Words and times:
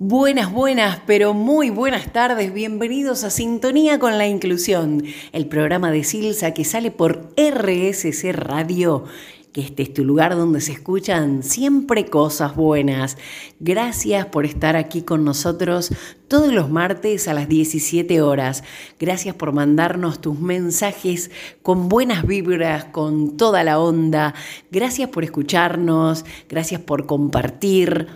Buenas, 0.00 0.52
buenas, 0.52 1.00
pero 1.06 1.34
muy 1.34 1.70
buenas 1.70 2.12
tardes. 2.12 2.54
Bienvenidos 2.54 3.24
a 3.24 3.30
Sintonía 3.30 3.98
con 3.98 4.16
la 4.16 4.28
Inclusión, 4.28 5.02
el 5.32 5.48
programa 5.48 5.90
de 5.90 6.04
Silsa 6.04 6.54
que 6.54 6.64
sale 6.64 6.92
por 6.92 7.34
RSC 7.36 8.32
Radio 8.32 9.06
que 9.52 9.62
este 9.62 9.82
es 9.82 9.92
tu 9.92 10.04
lugar 10.04 10.36
donde 10.36 10.60
se 10.60 10.70
escuchan 10.70 11.42
siempre 11.42 12.06
cosas 12.06 12.54
buenas. 12.54 13.16
Gracias 13.58 14.26
por 14.26 14.44
estar 14.44 14.76
aquí 14.76 15.02
con 15.02 15.24
nosotros 15.24 15.90
todos 16.28 16.52
los 16.52 16.70
martes 16.70 17.26
a 17.26 17.34
las 17.34 17.48
17 17.48 18.22
horas. 18.22 18.62
Gracias 19.00 19.34
por 19.34 19.52
mandarnos 19.52 20.20
tus 20.20 20.38
mensajes 20.38 21.32
con 21.62 21.88
buenas 21.88 22.24
vibras, 22.24 22.84
con 22.84 23.36
toda 23.36 23.64
la 23.64 23.80
onda. 23.80 24.34
Gracias 24.70 25.08
por 25.08 25.24
escucharnos, 25.24 26.24
gracias 26.48 26.82
por 26.82 27.06
compartir 27.06 28.06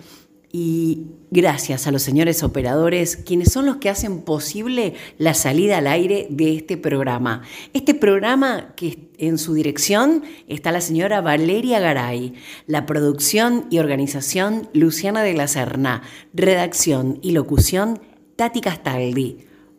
y 0.53 1.07
gracias 1.31 1.87
a 1.87 1.91
los 1.91 2.03
señores 2.03 2.43
operadores, 2.43 3.17
quienes 3.17 3.51
son 3.51 3.65
los 3.65 3.79
que 3.79 3.89
hacen 3.89 4.21
posible 4.21 4.93
la 5.17 5.33
salida 5.33 5.79
al 5.79 5.87
aire 5.87 6.27
de 6.29 6.55
este 6.55 6.77
programa. 6.77 7.43
Este 7.73 7.95
programa 7.95 8.75
que 8.77 9.09
en 9.17 9.39
su 9.39 9.55
dirección 9.55 10.23
está 10.49 10.71
la 10.71 10.83
señora 10.83 11.23
Valeria 11.23 11.81
Garay, 11.81 12.35
la 12.67 12.85
producción 12.85 13.67
y 13.71 13.79
organización 13.79 14.69
Luciana 14.75 15.23
de 15.23 15.33
la 15.33 15.49
Serna, 15.49 16.03
redacción 16.35 17.19
y 17.23 17.33
locución 17.33 18.01
Tati 18.37 18.61
Castaldi. 18.61 19.39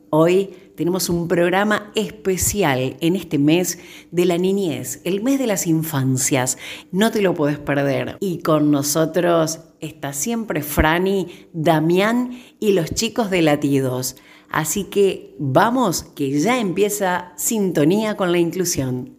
Hoy 0.10 0.56
tenemos 0.76 1.10
un 1.10 1.28
programa 1.28 1.92
especial 1.94 2.98
en 3.00 3.16
este 3.16 3.38
mes 3.38 3.78
de 4.12 4.26
la 4.26 4.40
niñez, 4.40 5.02
el 5.04 5.22
mes 5.22 5.38
de 5.38 5.46
las 5.46 5.68
infancias. 5.68 6.58
No 6.92 7.12
te 7.12 7.22
lo 7.22 7.36
puedes 7.36 7.60
perder. 7.60 8.18
Y 8.20 8.40
con 8.40 8.72
nosotros 8.72 9.60
está 9.84 10.14
siempre 10.14 10.64
Franny, 10.64 11.48
Damián 11.54 12.42
y 12.60 12.74
los 12.74 12.94
chicos 12.94 13.30
de 13.30 13.42
Latidos. 13.42 14.18
Así 14.50 14.84
que 14.86 15.36
vamos, 15.40 16.04
que 16.04 16.40
ya 16.40 16.60
empieza 16.60 17.34
Sintonía 17.38 18.16
con 18.16 18.32
la 18.32 18.38
Inclusión. 18.38 19.18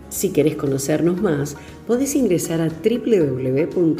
Si 0.09 0.29
querés 0.29 0.55
conocernos 0.55 1.19
más, 1.19 1.57
podés 1.87 2.15
ingresar 2.15 2.61
a 2.61 2.67
www.silsa.org 2.67 3.95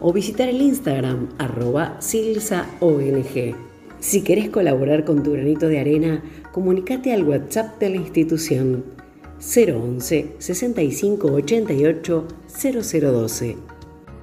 o 0.00 0.12
visitar 0.12 0.48
el 0.48 0.60
Instagram 0.60 1.30
arroba 1.38 1.96
silsaong. 2.00 3.67
Si 4.00 4.22
querés 4.22 4.48
colaborar 4.48 5.04
con 5.04 5.24
tu 5.24 5.32
granito 5.32 5.66
de 5.66 5.80
arena, 5.80 6.22
comunícate 6.52 7.12
al 7.12 7.24
WhatsApp 7.24 7.80
de 7.80 7.90
la 7.90 7.96
institución 7.96 8.84
011 9.40 10.36
65 10.38 11.32
88 11.32 12.28
0012. 12.46 13.56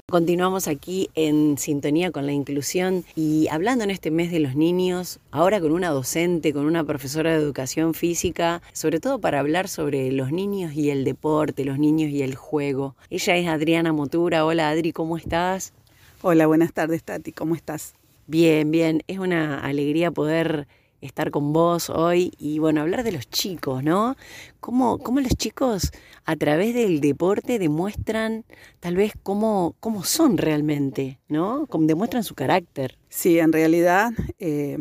Continuamos 0.07 0.69
aquí 0.69 1.09
en 1.15 1.57
sintonía 1.57 2.11
con 2.11 2.25
la 2.25 2.31
inclusión 2.31 3.03
y 3.15 3.47
hablando 3.51 3.83
en 3.83 3.91
este 3.91 4.11
mes 4.11 4.31
de 4.31 4.39
los 4.39 4.55
niños, 4.55 5.19
ahora 5.29 5.59
con 5.59 5.73
una 5.73 5.89
docente, 5.89 6.53
con 6.53 6.65
una 6.65 6.85
profesora 6.85 7.31
de 7.31 7.43
educación 7.43 7.93
física, 7.93 8.61
sobre 8.71 9.01
todo 9.01 9.19
para 9.19 9.41
hablar 9.41 9.67
sobre 9.67 10.09
los 10.13 10.31
niños 10.31 10.73
y 10.73 10.89
el 10.89 11.03
deporte, 11.03 11.65
los 11.65 11.79
niños 11.79 12.11
y 12.11 12.21
el 12.21 12.35
juego. 12.35 12.95
Ella 13.09 13.35
es 13.35 13.47
Adriana 13.47 13.91
Motura. 13.91 14.45
Hola 14.45 14.69
Adri, 14.69 14.93
¿cómo 14.93 15.17
estás? 15.17 15.73
Hola, 16.21 16.47
buenas 16.47 16.71
tardes 16.71 17.03
Tati, 17.03 17.33
¿cómo 17.33 17.55
estás? 17.55 17.93
Bien, 18.27 18.71
bien, 18.71 19.03
es 19.05 19.19
una 19.19 19.59
alegría 19.59 20.09
poder 20.09 20.67
estar 20.99 21.29
con 21.29 21.53
vos 21.53 21.91
hoy 21.91 22.31
y 22.39 22.57
bueno, 22.57 22.81
hablar 22.81 23.03
de 23.03 23.11
los 23.11 23.29
chicos, 23.29 23.83
¿no? 23.83 24.15
Cómo, 24.59 24.97
cómo 24.97 25.19
los 25.19 25.35
chicos 25.37 25.91
a 26.25 26.35
través 26.35 26.73
del 26.73 27.01
deporte 27.01 27.59
demuestran 27.59 28.43
tal 28.79 28.95
vez 28.95 29.13
cómo, 29.21 29.75
cómo 29.79 30.03
son 30.03 30.39
realmente, 30.39 31.19
¿no? 31.27 31.67
Cómo 31.67 31.85
demuestran 31.85 32.23
su 32.23 32.33
carácter. 32.33 32.97
Sí, 33.09 33.37
en 33.37 33.53
realidad 33.53 34.11
eh, 34.39 34.79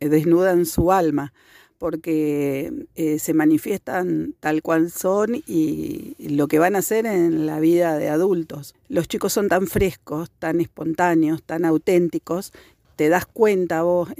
desnudan 0.00 0.66
su 0.66 0.90
alma 0.90 1.32
porque 1.82 2.86
eh, 2.94 3.18
se 3.18 3.34
manifiestan 3.34 4.36
tal 4.38 4.62
cual 4.62 4.92
son 4.92 5.34
y 5.34 6.14
lo 6.20 6.46
que 6.46 6.60
van 6.60 6.76
a 6.76 6.78
hacer 6.78 7.06
en 7.06 7.44
la 7.44 7.58
vida 7.58 7.98
de 7.98 8.08
adultos. 8.08 8.76
Los 8.88 9.08
chicos 9.08 9.32
son 9.32 9.48
tan 9.48 9.66
frescos, 9.66 10.30
tan 10.38 10.60
espontáneos, 10.60 11.42
tan 11.42 11.64
auténticos 11.64 12.52
te 12.96 13.08
das 13.08 13.26
cuenta 13.26 13.82
vos 13.82 14.10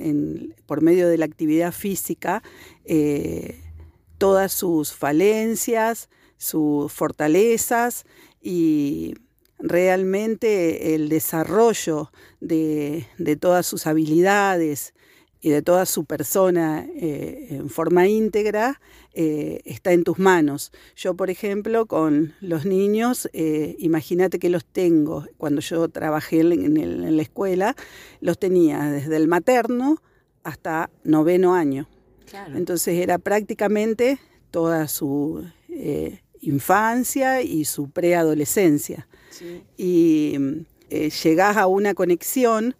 por 0.67 0.83
medio 0.83 1.09
de 1.09 1.19
la 1.19 1.25
actividad 1.25 1.73
física 1.73 2.43
eh, 2.85 3.61
todas 4.19 4.53
sus 4.53 4.93
falencias, 4.93 6.09
sus 6.37 6.93
fortalezas 6.93 8.05
y 8.41 9.15
realmente 9.59 10.95
el 10.95 11.09
desarrollo 11.09 12.13
de, 12.41 13.07
de 13.19 13.37
todas 13.37 13.67
sus 13.67 13.87
habilidades 13.87 14.95
y 15.45 15.51
de 15.51 15.61
toda 15.61 15.87
su 15.87 16.05
persona 16.05 16.87
eh, 16.95 17.49
en 17.51 17.69
forma 17.69 18.07
íntegra 18.07 18.81
eh, 19.13 19.61
está 19.65 19.93
en 19.93 20.05
tus 20.05 20.21
manos. 20.21 20.71
Yo, 20.95 21.15
por 21.15 21.31
ejemplo, 21.31 21.87
con 21.87 22.33
los 22.41 22.65
niños, 22.65 23.29
eh, 23.33 23.75
imagínate 23.81 24.39
que 24.39 24.49
los 24.51 24.65
tengo, 24.65 25.27
cuando 25.39 25.61
yo 25.61 25.89
trabajé 25.89 26.41
en, 26.41 27.17
la 27.17 27.23
escuela, 27.23 27.75
los 28.21 28.39
tenía 28.39 28.85
desde 28.85 29.17
el 29.17 29.27
materno 29.27 30.01
hasta 30.45 30.91
noveno 31.03 31.55
año. 31.57 31.89
Entonces 32.55 33.01
era 33.01 33.19
prácticamente 33.19 34.19
toda 34.53 34.89
su 34.89 35.45
infancia 36.41 37.43
y 37.43 37.65
su 37.67 37.91
preadolescencia. 37.91 39.09
Y 39.77 40.39
llegás 40.89 41.57
a 41.57 41.67
una 41.67 41.95
conexión 41.95 42.75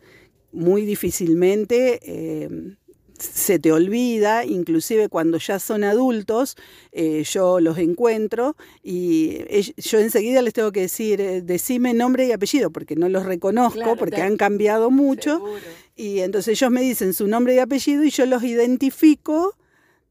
muy 0.53 0.85
difícilmente 0.85 2.01
eh, 2.03 2.77
se 3.23 3.59
te 3.59 3.73
olvida, 3.73 4.45
inclusive 4.45 5.09
cuando 5.09 5.39
ya 5.39 5.59
son 5.59 5.85
adultos, 5.85 6.57
eh, 6.91 7.23
yo 7.25 7.61
los 7.61 7.79
encuentro 7.79 8.57
y 8.83 9.39
yo 9.77 9.99
enseguida 10.01 10.43
les 10.43 10.55
tengo 10.55 10.73
que 10.73 10.81
decir, 10.81 11.21
eh, 11.21 11.41
decime 11.43 11.95
nombre 11.95 12.27
y 12.27 12.33
apellido, 12.33 12.71
porque 12.71 12.97
no 12.97 13.09
los 13.09 13.25
reconozco, 13.25 13.97
porque 13.97 14.23
han 14.23 14.37
cambiado 14.37 14.91
mucho. 14.91 15.43
Y 15.95 16.21
entonces 16.21 16.61
ellos 16.61 16.71
me 16.71 16.81
dicen 16.81 17.15
su 17.15 17.29
nombre 17.29 17.55
y 17.55 17.59
apellido 17.59 18.03
y 18.03 18.11
yo 18.11 18.27
los 18.27 18.43
identifico 18.43 19.57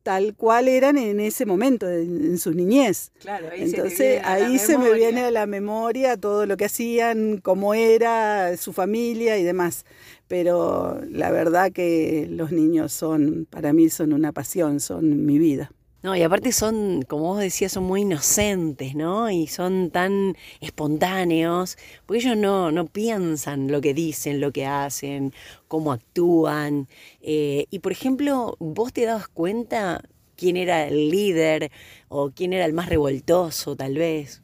tal 0.03 0.33
cual 0.35 0.67
eran 0.67 0.97
en 0.97 1.19
ese 1.19 1.45
momento, 1.45 1.87
en, 1.87 2.37
su 2.39 2.53
niñez. 2.53 3.11
Claro, 3.19 3.49
ahí 3.51 3.63
Entonces 3.63 4.21
ahí 4.23 4.57
se 4.57 4.77
me 4.77 4.91
viene 4.93 5.25
a 5.25 5.31
la 5.31 5.45
memoria 5.45 6.17
todo 6.17 6.45
lo 6.45 6.57
que 6.57 6.65
hacían, 6.65 7.37
cómo 7.37 7.73
era 7.73 8.57
su 8.57 8.73
familia 8.73 9.37
y 9.37 9.43
demás. 9.43 9.85
Pero 10.31 11.01
la 11.09 11.29
verdad 11.29 11.73
que 11.73 12.25
los 12.29 12.53
niños 12.53 12.93
son, 12.93 13.45
para 13.49 13.73
mí 13.73 13.89
son 13.89 14.13
una 14.13 14.31
pasión, 14.31 14.79
son 14.79 15.25
mi 15.25 15.37
vida. 15.37 15.73
No, 16.03 16.15
y 16.15 16.23
aparte 16.23 16.53
son, 16.53 17.01
como 17.01 17.23
vos 17.23 17.39
decías, 17.39 17.73
son 17.73 17.83
muy 17.83 18.03
inocentes, 18.03 18.95
¿no? 18.95 19.29
Y 19.29 19.47
son 19.47 19.91
tan 19.91 20.37
espontáneos, 20.61 21.77
porque 22.05 22.21
ellos 22.21 22.37
no, 22.37 22.71
no 22.71 22.85
piensan 22.85 23.69
lo 23.69 23.81
que 23.81 23.93
dicen, 23.93 24.39
lo 24.39 24.53
que 24.53 24.65
hacen, 24.65 25.33
cómo 25.67 25.91
actúan. 25.91 26.87
Eh, 27.19 27.65
y 27.69 27.79
por 27.79 27.91
ejemplo, 27.91 28.55
vos 28.57 28.93
te 28.93 29.03
dabas 29.03 29.27
cuenta 29.27 30.01
quién 30.37 30.55
era 30.55 30.87
el 30.87 31.09
líder 31.09 31.71
o 32.07 32.31
quién 32.31 32.53
era 32.53 32.63
el 32.63 32.71
más 32.71 32.87
revoltoso, 32.87 33.75
tal 33.75 33.95
vez. 33.95 34.41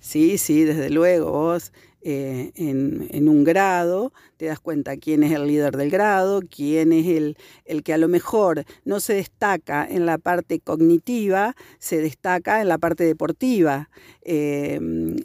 Sí, 0.00 0.36
sí, 0.36 0.64
desde 0.64 0.90
luego. 0.90 1.30
Vos 1.30 1.72
eh, 2.04 2.50
en, 2.56 3.28
un 3.28 3.44
grado, 3.44 4.12
te 4.36 4.46
das 4.46 4.58
cuenta 4.58 4.96
quién 4.96 5.22
es 5.22 5.30
el 5.32 5.46
líder 5.46 5.76
del 5.76 5.88
grado, 5.88 6.42
quién 6.50 6.92
es 6.92 7.06
el, 7.06 7.36
el 7.64 7.84
que 7.84 7.92
a 7.92 7.98
lo 7.98 8.08
mejor 8.08 8.64
no 8.84 8.98
se 8.98 9.14
destaca 9.14 9.86
en 9.88 10.04
la 10.04 10.18
parte 10.18 10.58
cognitiva, 10.58 11.54
se 11.78 12.00
destaca 12.00 12.60
en 12.60 12.68
la 12.68 12.78
parte 12.78 13.04
deportiva. 13.04 13.88
Eh, 14.22 14.80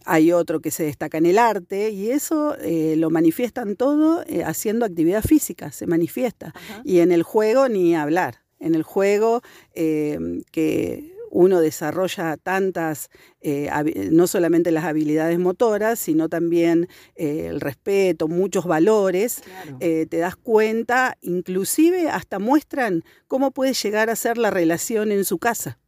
hay 0.06 0.32
otro 0.32 0.60
que 0.60 0.70
se 0.70 0.84
destaca 0.84 1.18
en 1.18 1.26
el 1.26 1.40
arte 1.40 1.90
y 1.90 2.12
eso 2.12 2.56
eh, 2.60 2.96
lo 2.96 3.10
manifiestan 3.10 3.76
todo 3.76 4.24
haciendo 4.46 4.86
actividad 4.86 5.24
física, 5.24 5.72
se 5.72 5.88
manifiesta. 5.88 6.54
Y 6.84 7.00
en 7.00 7.12
el 7.12 7.24
juego 7.24 7.70
ni 7.70 7.96
hablar. 7.96 8.44
En 8.60 8.74
el 8.74 8.84
juego 8.84 9.42
que 9.74 11.17
uno 11.30 11.60
desarrolla 11.60 12.38
tantas, 12.38 13.10
eh, 13.42 13.70
no 14.12 14.28
solamente 14.28 14.72
las 14.72 14.86
habilidades 14.86 15.40
motoras, 15.40 16.00
sino 16.00 16.30
también 16.30 16.88
eh, 17.16 17.48
el 17.50 17.62
respeto, 17.62 18.28
muchos 18.28 18.66
valores, 18.66 19.44
eh, 19.80 20.06
te 20.10 20.18
das 20.18 20.36
cuenta, 20.36 21.18
inclusive 21.22 22.10
hasta 22.10 22.40
muestran 22.40 23.04
cómo 23.28 23.52
puede 23.52 23.74
llegar 23.74 24.10
a 24.10 24.16
ser 24.16 24.38
la 24.38 24.52
relación 24.52 25.12
en 25.12 25.26
su 25.26 25.38
casa. 25.38 25.80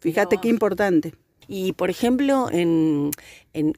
Fíjate 0.00 0.38
qué 0.38 0.48
importante. 0.48 1.14
Y 1.46 1.72
por 1.72 1.90
ejemplo, 1.90 2.48
en, 2.50 3.10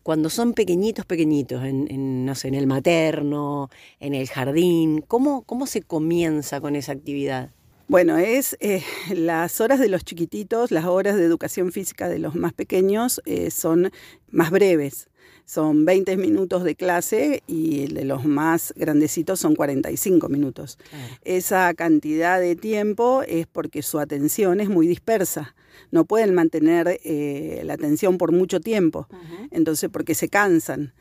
cuando 0.03 0.31
son 0.31 0.55
pequeñitos, 0.55 1.05
pequeñitos, 1.05 1.65
en, 1.65 2.25
no 2.25 2.35
sé, 2.35 2.49
en 2.49 2.55
el 2.55 2.67
materno, 2.67 3.71
en 4.01 4.15
el 4.15 4.29
jardín, 4.29 5.03
¿cómo, 5.07 5.43
¿cómo 5.43 5.67
se 5.67 5.83
comienza 5.83 6.61
con 6.61 6.77
esa 6.77 6.93
actividad? 6.93 7.51
Bueno, 7.89 8.19
es 8.19 8.57
eh, 8.59 8.83
las 9.15 9.61
horas 9.61 9.79
de 9.79 9.89
los 9.89 10.05
chiquititos, 10.05 10.73
las 10.73 10.87
horas 10.87 11.15
de 11.15 11.25
educación 11.25 11.71
física 11.71 12.09
de 12.09 12.19
los 12.19 12.35
más 12.35 12.53
pequeños 12.53 13.21
eh, 13.27 13.53
son 13.53 13.93
más 14.29 14.51
breves. 14.51 15.09
Son 15.45 15.85
20 15.85 16.17
minutos 16.17 16.65
de 16.65 16.75
clase 16.75 17.45
y 17.47 17.85
el 17.85 17.95
de 17.95 18.05
los 18.05 18.25
más 18.25 18.75
grandecitos 18.77 19.39
son 19.39 19.55
45 19.55 20.29
minutos. 20.29 20.77
Esa 21.23 21.73
cantidad 21.75 22.41
de 22.41 22.57
tiempo 22.57 23.23
es 23.23 23.47
porque 23.47 23.83
su 23.83 24.01
atención 24.01 24.61
es 24.61 24.69
muy 24.69 24.89
dispersa. 24.89 25.55
No 25.93 26.05
pueden 26.05 26.35
mantener 26.35 26.99
eh, 27.05 27.63
la 27.65 27.75
atención 27.75 28.19
por 28.19 28.33
mucho 28.33 28.59
tiempo. 28.59 29.07
Entonces, 29.53 29.89
porque 29.89 30.17
se 30.17 30.29
cansan. 30.29 30.93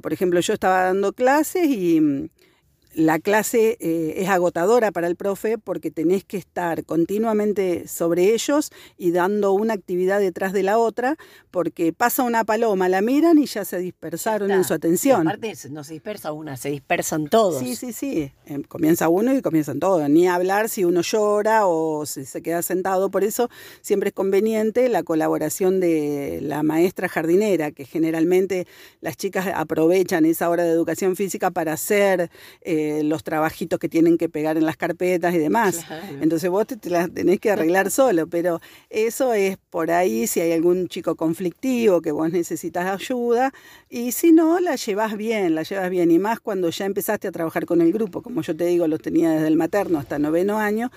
por 0.00 0.14
ejemplo, 0.14 0.40
yo 0.40 0.54
estaba 0.54 0.84
dando 0.84 1.12
clases 1.12 1.66
y 1.68 2.00
mm, 2.00 2.28
la 2.94 3.18
clase 3.18 3.78
eh, 3.80 4.14
es 4.18 4.28
agotadora 4.28 4.92
para 4.92 5.06
el 5.06 5.16
profe 5.16 5.58
porque 5.58 5.90
tenés 5.90 6.24
que 6.24 6.36
estar 6.36 6.84
continuamente 6.84 7.88
sobre 7.88 8.34
ellos 8.34 8.70
y 8.98 9.12
dando 9.12 9.52
una 9.52 9.74
actividad 9.74 10.20
detrás 10.20 10.52
de 10.52 10.62
la 10.62 10.78
otra, 10.78 11.16
porque 11.50 11.92
pasa 11.92 12.22
una 12.22 12.44
paloma, 12.44 12.88
la 12.88 13.00
miran 13.00 13.38
y 13.38 13.46
ya 13.46 13.64
se 13.64 13.78
dispersaron 13.78 14.50
en 14.50 14.64
su 14.64 14.74
atención. 14.74 15.26
aparte 15.28 15.54
no 15.70 15.84
se 15.84 15.94
dispersa 15.94 16.32
una, 16.32 16.56
se 16.56 16.70
dispersan 16.70 17.28
todos. 17.28 17.60
Sí, 17.60 17.76
sí, 17.76 17.92
sí. 17.92 18.32
Em, 18.46 18.62
comienza 18.62 19.08
uno 19.08 19.34
y 19.34 19.42
comienzan 19.42 19.80
todos. 19.80 20.08
Ni 20.08 20.28
hablar 20.28 20.68
si 20.68 20.84
uno 20.84 21.02
llora 21.02 21.66
o 21.66 22.04
si 22.06 22.24
se 22.24 22.42
queda 22.42 22.62
sentado. 22.62 23.10
Por 23.10 23.24
eso 23.24 23.48
siempre 23.80 24.08
es 24.08 24.14
conveniente 24.14 24.88
la 24.88 25.02
colaboración 25.02 25.80
de 25.80 26.40
la 26.42 26.62
maestra 26.62 27.08
jardinera, 27.08 27.70
que 27.70 27.84
generalmente 27.84 28.66
las 29.00 29.16
chicas 29.16 29.46
aprovechan 29.54 30.24
esa 30.24 30.50
hora 30.50 30.64
de 30.64 30.70
educación 30.70 31.16
física 31.16 31.50
para 31.50 31.72
hacer... 31.72 32.30
Eh, 32.62 32.81
eh, 32.82 33.02
los 33.02 33.22
trabajitos 33.22 33.78
que 33.78 33.88
tienen 33.88 34.18
que 34.18 34.28
pegar 34.28 34.56
en 34.56 34.66
las 34.66 34.76
carpetas 34.76 35.34
y 35.34 35.38
demás. 35.38 35.84
Entonces 36.20 36.50
vos 36.50 36.66
te, 36.66 36.90
las 36.90 37.12
tenés 37.12 37.40
que 37.40 37.50
arreglar 37.50 37.90
solo, 37.90 38.26
pero 38.26 38.60
eso 38.90 39.32
es 39.34 39.56
por 39.70 39.90
ahí 39.90 40.26
si 40.26 40.40
hay 40.40 40.52
algún 40.52 40.88
chico 40.88 41.16
conflictivo 41.16 42.00
que 42.00 42.12
vos 42.12 42.30
necesitas 42.30 42.86
ayuda 42.86 43.52
y 43.88 44.12
si 44.12 44.32
no, 44.32 44.60
la 44.60 44.76
llevas 44.76 45.16
bien, 45.16 45.54
la 45.54 45.62
llevas 45.62 45.90
bien 45.90 46.10
y 46.10 46.18
más 46.18 46.40
cuando 46.40 46.70
ya 46.70 46.84
empezaste 46.84 47.28
a 47.28 47.32
trabajar 47.32 47.66
con 47.66 47.80
el 47.80 47.92
grupo, 47.92 48.22
como 48.22 48.42
yo 48.42 48.56
te 48.56 48.64
digo, 48.66 48.86
los 48.86 49.00
tenía 49.00 49.30
desde 49.30 49.48
el 49.48 49.56
materno 49.56 49.98
hasta 49.98 50.18
noveno 50.18 50.58
año 50.58 50.90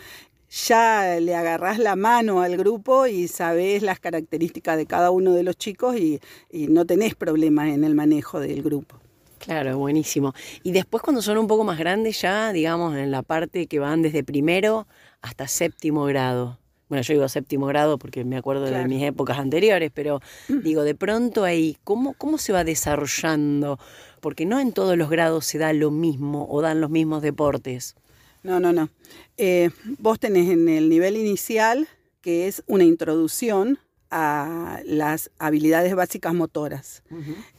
ya 0.49 1.19
le 1.19 1.35
agarrás 1.35 1.79
la 1.79 1.95
mano 1.95 2.41
al 2.41 2.55
grupo 2.55 3.07
y 3.07 3.27
sabés 3.27 3.81
las 3.81 3.99
características 3.99 4.77
de 4.77 4.85
cada 4.85 5.11
uno 5.11 5.33
de 5.33 5.43
los 5.43 5.57
chicos 5.57 5.97
y, 5.97 6.21
y 6.49 6.67
no 6.67 6.85
tenés 6.85 7.15
problemas 7.15 7.69
en 7.69 7.83
el 7.83 7.95
manejo 7.95 8.39
del 8.39 8.61
grupo. 8.61 8.97
Claro, 9.45 9.77
buenísimo. 9.77 10.33
Y 10.63 10.71
después 10.71 11.03
cuando 11.03 11.21
son 11.21 11.37
un 11.37 11.45
poco 11.45 11.63
más 11.63 11.77
grandes 11.77 12.19
ya, 12.19 12.51
digamos, 12.51 12.97
en 12.97 13.11
la 13.11 13.21
parte 13.21 13.67
que 13.67 13.77
van 13.77 14.01
desde 14.01 14.23
primero 14.23 14.87
hasta 15.21 15.47
séptimo 15.47 16.05
grado. 16.05 16.57
Bueno, 16.89 17.03
yo 17.03 17.13
digo 17.13 17.29
séptimo 17.29 17.67
grado 17.67 17.99
porque 17.99 18.23
me 18.25 18.37
acuerdo 18.37 18.65
de 18.65 18.87
mis 18.87 19.03
épocas 19.03 19.37
anteriores, 19.37 19.91
pero 19.93 20.19
digo, 20.47 20.83
de 20.83 20.95
pronto 20.95 21.43
ahí, 21.43 21.77
¿cómo, 21.83 22.13
¿cómo 22.13 22.39
se 22.39 22.53
va 22.53 22.63
desarrollando? 22.63 23.77
Porque 24.19 24.47
no 24.47 24.59
en 24.59 24.71
todos 24.71 24.97
los 24.97 25.11
grados 25.11 25.45
se 25.45 25.59
da 25.59 25.73
lo 25.73 25.91
mismo 25.91 26.47
o 26.49 26.61
dan 26.61 26.81
los 26.81 26.89
mismos 26.89 27.21
deportes. 27.21 27.95
No, 28.41 28.59
no, 28.59 28.73
no. 28.73 28.89
Eh, 29.37 29.69
vos 29.99 30.19
tenés 30.19 30.49
en 30.49 30.67
el 30.69 30.89
nivel 30.89 31.17
inicial, 31.17 31.87
que 32.21 32.47
es 32.47 32.63
una 32.65 32.83
introducción 32.83 33.77
a 34.17 34.79
las 34.85 35.29
habilidades 35.39 35.93
básicas 35.93 36.33
motoras. 36.33 37.03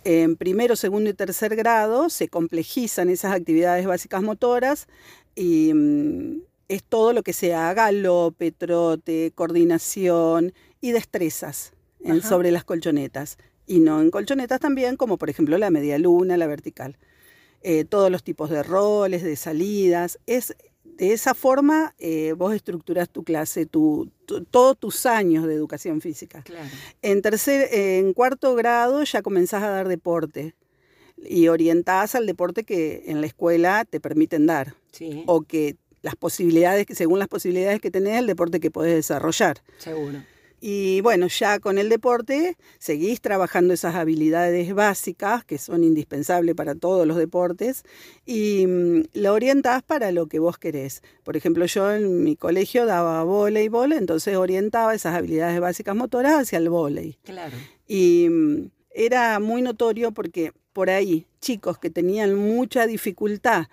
En 0.04 0.36
primero, 0.36 0.74
segundo 0.74 1.10
y 1.10 1.12
tercer 1.12 1.54
grado 1.54 2.08
se 2.08 2.28
complejizan 2.28 3.10
esas 3.10 3.34
actividades 3.34 3.84
básicas 3.84 4.22
motoras 4.22 4.88
y 5.34 5.74
mm, 5.74 6.40
es 6.68 6.82
todo 6.82 7.12
lo 7.12 7.22
que 7.22 7.34
sea 7.34 7.74
galope, 7.74 8.52
trote, 8.52 9.32
coordinación 9.34 10.54
y 10.80 10.92
destrezas 10.92 11.74
sobre 12.22 12.50
las 12.52 12.64
colchonetas. 12.64 13.36
Y 13.66 13.80
no 13.80 14.00
en 14.00 14.10
colchonetas 14.10 14.58
también, 14.58 14.96
como 14.96 15.18
por 15.18 15.28
ejemplo 15.28 15.58
la 15.58 15.70
media 15.70 15.98
luna, 15.98 16.38
la 16.38 16.46
vertical. 16.46 16.96
Eh, 17.60 17.84
todos 17.84 18.10
los 18.10 18.24
tipos 18.24 18.48
de 18.48 18.62
roles, 18.62 19.22
de 19.22 19.36
salidas. 19.36 20.18
Es 20.26 20.56
de 20.96 21.12
esa 21.12 21.34
forma 21.34 21.94
eh, 21.98 22.32
vos 22.36 22.54
estructuras 22.54 23.10
tu 23.10 23.22
clase, 23.22 23.66
tu, 23.66 24.10
todos 24.50 24.78
tus 24.78 25.06
años 25.06 25.46
de 25.46 25.54
educación 25.54 26.00
física. 26.00 26.42
En, 27.02 27.22
tercer, 27.22 27.68
en 27.72 28.12
cuarto 28.14 28.54
grado 28.54 29.04
ya 29.04 29.22
comenzás 29.22 29.62
a 29.62 29.68
dar 29.68 29.88
deporte 29.88 30.54
y 31.22 31.48
orientás 31.48 32.14
al 32.14 32.26
deporte 32.26 32.64
que 32.64 33.04
en 33.06 33.20
la 33.20 33.26
escuela 33.26 33.84
te 33.84 34.00
permiten 34.00 34.46
dar. 34.46 34.74
O 35.26 35.42
que 35.42 35.76
las 36.00 36.16
posibilidades, 36.16 36.86
según 36.92 37.18
las 37.18 37.28
posibilidades 37.28 37.80
que 37.80 37.90
tenés, 37.90 38.18
el 38.18 38.26
deporte 38.26 38.60
que 38.60 38.70
podés 38.70 38.94
desarrollar. 38.94 39.58
Seguro. 39.78 40.22
Y 40.68 41.00
bueno, 41.00 41.28
ya 41.28 41.60
con 41.60 41.78
el 41.78 41.88
deporte 41.88 42.56
seguís 42.80 43.20
trabajando 43.20 43.72
esas 43.72 43.94
habilidades 43.94 44.74
básicas 44.74 45.44
que 45.44 45.58
son 45.58 45.84
indispensables 45.84 46.56
para 46.56 46.74
todos 46.74 47.06
los 47.06 47.16
deportes 47.16 47.84
y 48.24 48.66
mm, 48.66 49.02
lo 49.14 49.32
orientás 49.32 49.84
para 49.84 50.10
lo 50.10 50.26
que 50.26 50.40
vos 50.40 50.58
querés. 50.58 51.04
Por 51.22 51.36
ejemplo, 51.36 51.66
yo 51.66 51.92
en 51.92 52.24
mi 52.24 52.34
colegio 52.34 52.84
daba 52.84 53.22
voleibol, 53.22 53.92
entonces 53.92 54.34
orientaba 54.34 54.92
esas 54.92 55.14
habilidades 55.14 55.60
básicas 55.60 55.94
motoras 55.94 56.32
hacia 56.32 56.58
el 56.58 56.68
voleibol. 56.68 57.16
Claro. 57.22 57.56
Y 57.86 58.26
mm, 58.28 58.70
era 58.90 59.38
muy 59.38 59.62
notorio 59.62 60.10
porque 60.10 60.50
por 60.72 60.90
ahí 60.90 61.28
chicos 61.40 61.78
que 61.78 61.90
tenían 61.90 62.34
mucha 62.34 62.88
dificultad 62.88 63.68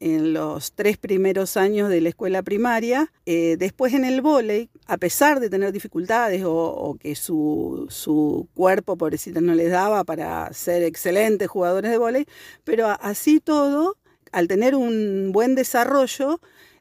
en 0.00 0.32
los 0.32 0.72
tres 0.72 0.96
primeros 0.96 1.56
años 1.56 1.88
de 1.88 2.00
la 2.00 2.08
escuela 2.10 2.42
primaria. 2.42 3.12
Eh, 3.26 3.56
después 3.58 3.94
en 3.94 4.04
el 4.04 4.20
vóley, 4.20 4.70
a 4.86 4.96
pesar 4.96 5.40
de 5.40 5.50
tener 5.50 5.72
dificultades 5.72 6.42
o, 6.46 6.96
que 7.00 7.14
su, 7.14 7.86
su, 7.90 8.48
cuerpo, 8.54 8.96
pobrecito, 8.96 9.40
no 9.40 9.54
les 9.54 9.70
daba 9.70 10.04
para 10.04 10.52
ser 10.52 10.82
excelentes 10.82 11.48
jugadores 11.48 11.90
de 11.90 11.98
vóley, 11.98 12.26
pero 12.64 12.88
así 13.00 13.40
todo, 13.40 13.96
al 14.32 14.48
tener 14.48 14.74
un 14.74 15.30
buen 15.32 15.54
desarrollo 15.54 16.40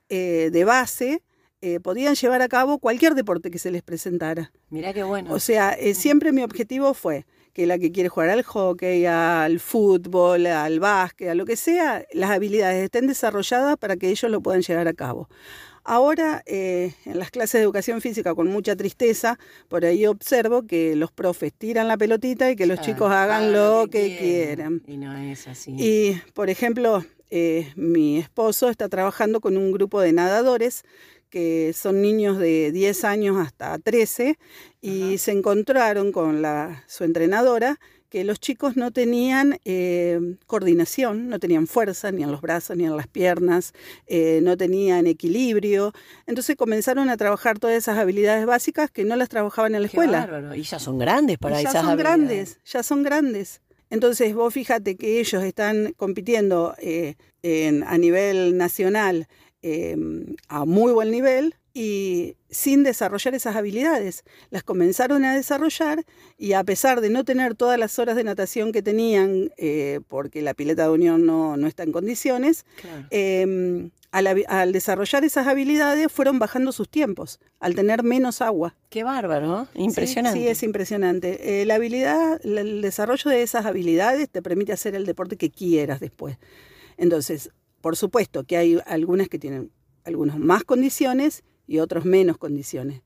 eh, 0.10 0.50
de 0.52 0.64
base, 0.64 1.24
eh, 1.62 1.80
podían 1.80 2.14
llevar 2.14 2.42
a 2.42 2.48
cabo 2.48 2.78
cualquier 2.78 3.16
deporte 3.16 3.50
que 3.50 3.58
se 3.58 3.72
les 3.72 3.81
presentara. 3.81 4.52
Mira 4.69 4.94
qué 4.94 5.04
bueno. 5.04 5.34
O 5.34 5.40
sea, 5.40 5.75
siempre 5.94 6.31
mi 6.31 6.44
objetivo 6.44 6.94
fue 6.94 7.25
que 7.57 7.65
la 7.65 7.80
que 7.80 7.92
quiere 7.92 8.07
jugar 8.07 8.30
al 8.30 8.44
hockey, 8.44 9.07
al 9.07 9.59
fútbol, 9.59 10.45
al 10.45 10.80
básquet, 10.80 11.30
a 11.30 11.33
lo 11.33 11.44
que 11.44 11.56
sea, 11.56 12.06
las 12.13 12.30
habilidades 12.30 12.83
estén 12.83 13.07
desarrolladas 13.07 13.77
para 13.77 13.98
que 13.98 14.12
ellos 14.12 14.30
lo 14.30 14.42
puedan 14.42 14.62
llevar 14.62 14.88
a 14.88 14.94
cabo. 14.94 15.27
Ahora, 15.83 16.44
eh, 16.45 16.94
en 17.06 17.18
las 17.18 17.31
clases 17.31 17.54
de 17.54 17.63
educación 17.63 18.00
física, 18.00 18.36
con 18.36 18.45
mucha 18.45 18.75
tristeza, 18.75 19.39
por 19.69 19.86
ahí 19.86 20.06
observo 20.06 20.68
que 20.68 20.95
los 20.95 21.11
profes 21.11 21.52
tiran 21.52 21.87
la 21.87 21.97
pelotita 21.97 22.52
y 22.52 22.56
que 22.56 22.68
los 22.68 22.80
chicos 22.80 23.09
hagan 23.11 23.52
lo 23.52 23.87
que, 23.90 24.18
quieran. 24.19 24.83
Y 24.85 24.97
no 24.97 25.18
es 25.18 25.47
así. 25.47 25.73
Y, 25.80 26.21
por 26.35 26.52
ejemplo, 26.52 27.04
eh, 27.31 27.73
mi 27.76 28.19
esposo 28.19 28.69
está 28.69 28.87
trabajando 28.87 29.42
con 29.42 29.57
un 29.57 29.71
grupo 29.71 29.99
de 29.99 30.14
nadadores 30.14 30.83
que 31.30 31.73
son 31.73 32.02
niños 32.02 32.37
de 32.37 32.71
10 32.71 33.04
años 33.04 33.37
hasta 33.37 33.78
13, 33.80 34.37
y 34.87 35.17
se 35.17 35.31
encontraron 35.31 36.11
con 36.11 36.41
la, 36.41 36.83
su 36.87 37.03
entrenadora 37.03 37.79
que 38.09 38.23
los 38.23 38.39
chicos 38.39 38.77
no 38.77 38.91
tenían 38.91 39.59
eh, 39.65 40.19
coordinación, 40.45 41.27
no 41.27 41.39
tenían 41.39 41.67
fuerza 41.67 42.11
ni 42.11 42.23
en 42.23 42.31
los 42.31 42.39
brazos 42.41 42.77
ni 42.77 42.85
en 42.85 42.95
las 42.95 43.07
piernas, 43.07 43.73
eh, 44.07 44.39
no 44.44 44.56
tenían 44.56 45.07
equilibrio. 45.07 45.94
Entonces 46.25 46.56
comenzaron 46.56 47.09
a 47.09 47.17
trabajar 47.17 47.59
todas 47.59 47.75
esas 47.75 47.97
habilidades 47.97 48.45
básicas 48.45 48.89
que 48.91 49.03
no 49.03 49.15
las 49.17 49.27
trabajaban 49.29 49.75
en 49.75 49.81
la 49.81 49.87
escuela. 49.87 50.53
Y 50.56 50.61
ya 50.61 50.79
son 50.79 50.97
grandes 50.97 51.37
para 51.37 51.61
ya 51.61 51.69
esas 51.69 51.83
son 51.83 51.97
grandes, 51.97 52.59
ya 52.65 52.83
son 52.83 53.03
grandes. 53.03 53.61
Entonces 53.89 54.33
vos 54.33 54.53
fíjate 54.53 54.95
que 54.95 55.19
ellos 55.19 55.44
están 55.44 55.94
compitiendo 55.97 56.75
eh, 56.79 57.15
en, 57.41 57.83
a 57.83 57.97
nivel 57.97 58.57
nacional 58.57 59.27
a 60.47 60.63
muy 60.63 60.94
buen 60.94 61.11
nivel 61.11 61.56
y 61.78 62.38
sin 62.50 62.84
desarrollar 62.84 63.36
esas 63.36 63.56
habilidades. 63.56 64.24
Las 64.50 64.64
comenzaron 64.64 65.24
a 65.26 65.36
desarrollar 65.36 66.04
y 66.36 66.54
a 66.54 66.64
pesar 66.64 67.02
de 67.02 67.12
no 67.12 67.24
tener 67.24 67.54
todas 67.54 67.78
las 67.78 68.00
horas 68.00 68.16
de 68.16 68.24
natación 68.24 68.72
que 68.72 68.81
tenían, 68.81 69.52
eh, 69.57 70.00
porque 70.07 70.42
la 70.42 70.56
pileta 70.56 70.86
de 70.86 70.90
unión 70.90 71.28
no, 71.28 71.56
está 71.68 71.84
en 71.84 71.92
condiciones, 71.92 72.66
em, 73.12 73.92
al, 74.10 74.72
desarrollar 74.72 75.24
esas 75.24 75.46
habilidades 75.46 76.12
fueron 76.12 76.40
bajando 76.40 76.72
sus 76.72 76.90
tiempos, 76.90 77.40
al 77.60 77.76
tener 77.76 78.02
menos 78.02 78.42
agua. 78.42 78.76
Qué 78.90 79.04
bárbaro, 79.04 79.68
impresionante. 79.76 80.40
Sí, 80.40 80.48
es 80.48 80.64
impresionante. 80.64 81.62
Eh, 81.62 81.66
la 81.68 81.76
habilidad, 81.76 82.44
el 82.44 82.81
desarrollo 82.81 83.30
de 83.30 83.44
esas 83.44 83.68
habilidades 83.68 84.31
te 84.31 84.42
permite 84.42 84.74
hacer 84.74 84.96
el 84.96 85.06
deporte 85.06 85.38
que 85.38 85.52
quieras 85.52 86.00
después. 86.00 86.40
Entonces, 86.98 87.52
por 87.81 87.96
supuesto 87.96 88.46
que 88.46 88.57
hay 88.57 88.80
algunas 88.88 89.30
que 89.30 89.38
tienen 89.38 89.69
algunas 90.06 90.40
más 90.40 90.64
condiciones 90.64 91.44
y 91.68 91.80
otros 91.80 92.06
menos 92.06 92.38
condiciones. 92.38 93.02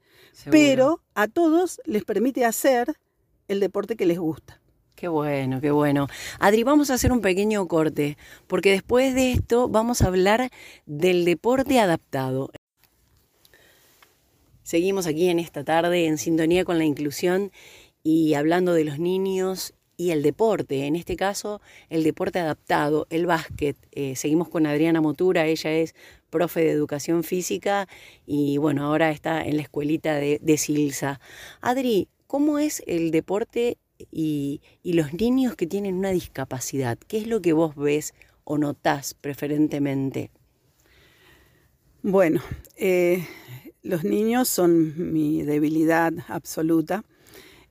Pero 0.49 1.01
a 1.15 1.27
todos 1.27 1.81
les 1.85 2.05
permite 2.05 2.45
hacer 2.45 2.93
el 3.47 3.59
deporte 3.59 3.95
que 3.95 4.05
les 4.05 4.19
gusta. 4.19 4.61
Qué 4.95 5.07
bueno, 5.07 5.59
qué 5.61 5.71
bueno. 5.71 6.07
Adri, 6.39 6.63
vamos 6.63 6.91
a 6.91 6.93
hacer 6.93 7.11
un 7.11 7.21
pequeño 7.21 7.67
corte, 7.67 8.17
porque 8.47 8.71
después 8.71 9.15
de 9.15 9.31
esto 9.31 9.67
vamos 9.67 10.01
a 10.01 10.07
hablar 10.07 10.51
del 10.85 11.25
deporte 11.25 11.79
adaptado. 11.79 12.51
Seguimos 14.61 15.07
aquí 15.07 15.27
en 15.29 15.39
esta 15.39 15.63
tarde 15.63 16.05
en 16.05 16.17
sintonía 16.17 16.63
con 16.63 16.77
la 16.77 16.85
inclusión 16.85 17.51
y 18.03 18.35
hablando 18.35 18.73
de 18.73 18.85
los 18.85 18.99
niños 18.99 19.73
y 19.97 20.11
el 20.11 20.23
deporte, 20.23 20.85
en 20.85 20.95
este 20.95 21.15
caso 21.15 21.61
el 21.89 22.03
deporte 22.03 22.39
adaptado, 22.39 23.07
el 23.09 23.25
básquet. 23.25 23.75
Eh, 23.91 24.15
seguimos 24.15 24.49
con 24.49 24.65
Adriana 24.65 25.01
Motura, 25.01 25.45
ella 25.45 25.71
es 25.71 25.95
profe 26.31 26.61
de 26.61 26.71
educación 26.71 27.23
física 27.23 27.87
y 28.25 28.57
bueno, 28.57 28.85
ahora 28.85 29.11
está 29.11 29.43
en 29.43 29.57
la 29.57 29.61
escuelita 29.61 30.15
de, 30.15 30.57
Silsa. 30.57 31.19
Adri, 31.61 32.07
¿cómo 32.25 32.57
es 32.57 32.81
el 32.87 33.11
deporte 33.11 33.77
y, 34.11 34.61
los 34.83 35.13
niños 35.13 35.55
que 35.55 35.67
tienen 35.67 35.95
una 35.95 36.09
discapacidad? 36.09 36.97
¿Qué 36.97 37.19
es 37.19 37.27
lo 37.27 37.41
que 37.41 37.53
vos 37.53 37.75
ves 37.75 38.15
o 38.43 38.57
notás 38.57 39.13
preferentemente? 39.13 40.31
Bueno, 42.01 42.41
eh, 42.77 43.27
los 43.83 44.03
niños 44.03 44.47
son 44.47 45.13
mi 45.13 45.43
debilidad 45.43 46.13
absoluta. 46.27 47.03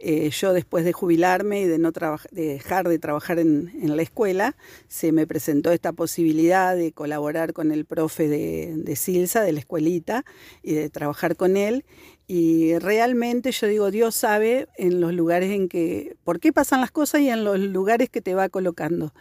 Eh, 0.02 0.30
yo 0.30 0.54
después 0.54 0.85
de 0.87 0.95
jubilarme 0.95 1.61
y 1.61 1.66
de 1.66 1.78
no 1.78 1.92
dejar 2.30 2.88
de 2.88 2.99
trabajar 2.99 3.38
en, 3.38 3.71
la 3.97 4.02
escuela, 4.02 4.57
se 4.88 5.12
me 5.12 5.26
presentó 5.26 5.73
esta 5.73 5.92
posibilidad 5.92 6.75
de 6.75 6.92
colaborar 6.92 7.52
con 7.52 7.71
el 7.71 7.85
profe 7.85 8.26
de, 8.26 8.73
de 8.76 8.97
Silsa, 8.97 9.42
de 9.42 9.52
la 9.52 9.61
escuelita, 9.61 10.25
y 10.62 10.73
de 10.73 10.88
trabajar 10.88 11.37
con 11.37 11.59
él. 11.59 11.85
Y 12.33 12.78
realmente 12.78 13.50
yo 13.50 13.66
digo, 13.66 13.90
Dios 13.90 14.14
sabe 14.14 14.69
en 14.76 15.00
los 15.00 15.12
lugares 15.12 15.50
en 15.50 15.69
que, 15.69 16.14
por 16.23 16.38
qué 16.38 16.52
pasan 16.52 16.80
las 16.80 16.92
cosas 16.92 17.23
y 17.23 17.28
en 17.28 17.42
los 17.42 17.59
lugares 17.59 18.09
que 18.09 18.23
te 18.23 18.35
va 18.35 18.49
colocando. 18.49 19.12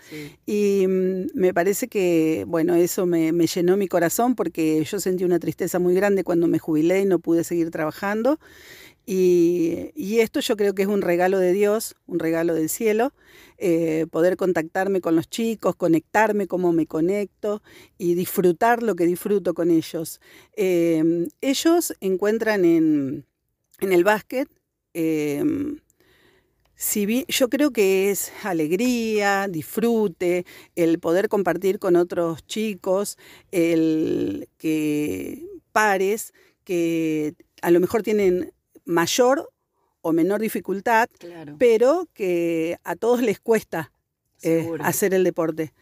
Y 0.46 0.86
mm, 0.88 1.30
me 1.34 1.52
parece 1.52 1.88
que, 1.88 2.46
bueno, 2.48 2.76
eso 2.76 3.08
me, 3.08 3.32
me, 3.32 3.48
llenó 3.48 3.78
mi 3.78 3.88
corazón 3.88 4.36
porque 4.36 4.84
yo 4.84 5.00
sentí 5.00 5.24
una 5.24 5.40
tristeza 5.40 5.80
muy 5.80 5.96
grande 5.96 6.24
cuando 6.24 6.46
me 6.46 6.60
jubilé 6.60 7.02
y 7.02 7.06
no 7.06 7.18
pude 7.18 7.44
seguir 7.44 7.72
trabajando. 7.72 8.40
Y, 9.12 10.20
esto 10.20 10.39
yo 10.39 10.56
creo 10.56 10.75
que 10.75 10.84
es 10.84 10.88
un 10.88 11.01
regalo 11.01 11.39
de 11.39 11.51
Dios, 11.51 11.96
un 12.06 12.20
regalo 12.20 12.54
del 12.54 12.70
cielo, 12.70 13.12
eh, 13.58 14.06
poder 14.12 14.38
contactarme 14.38 15.01
con 15.01 15.16
los 15.16 15.28
chicos, 15.28 15.75
conectarme 15.75 16.46
como 16.46 16.74
me 16.74 16.86
conecto 16.86 17.63
y 17.98 18.13
disfrutar 18.13 18.84
lo 18.84 18.96
que 18.96 19.08
disfruto 19.08 19.56
con 19.56 19.72
ellos. 19.72 20.22
Eh, 20.56 21.28
ellos 21.42 21.96
encuentran 22.01 22.66
en, 22.66 23.25
el 23.80 24.04
básquet, 24.04 24.48
eh, 24.94 25.44
si 26.75 27.25
yo 27.28 27.50
creo 27.50 27.72
que 27.72 28.12
es 28.12 28.32
alegría, 28.44 29.48
disfrute, 29.48 30.46
el 30.75 31.00
poder 31.00 31.30
compartir 31.30 31.80
con 31.80 31.96
otros 31.96 32.46
chicos, 32.46 33.18
el 33.51 34.50
que 34.60 35.48
pares 35.72 36.32
que 36.63 37.34
a 37.63 37.72
lo 37.72 37.80
mejor 37.80 38.04
tienen 38.04 38.54
mayor 38.89 39.50
o 40.01 40.12
menor 40.13 40.41
dificultad, 40.41 41.10
pero 41.58 42.08
que 42.13 42.77
a 42.84 42.96
todos 42.96 43.22
les 43.22 43.39
cuesta 43.39 43.91
eh, 44.41 44.69
hacer 44.81 45.13
el 45.13 45.24
deporte. 45.24 45.74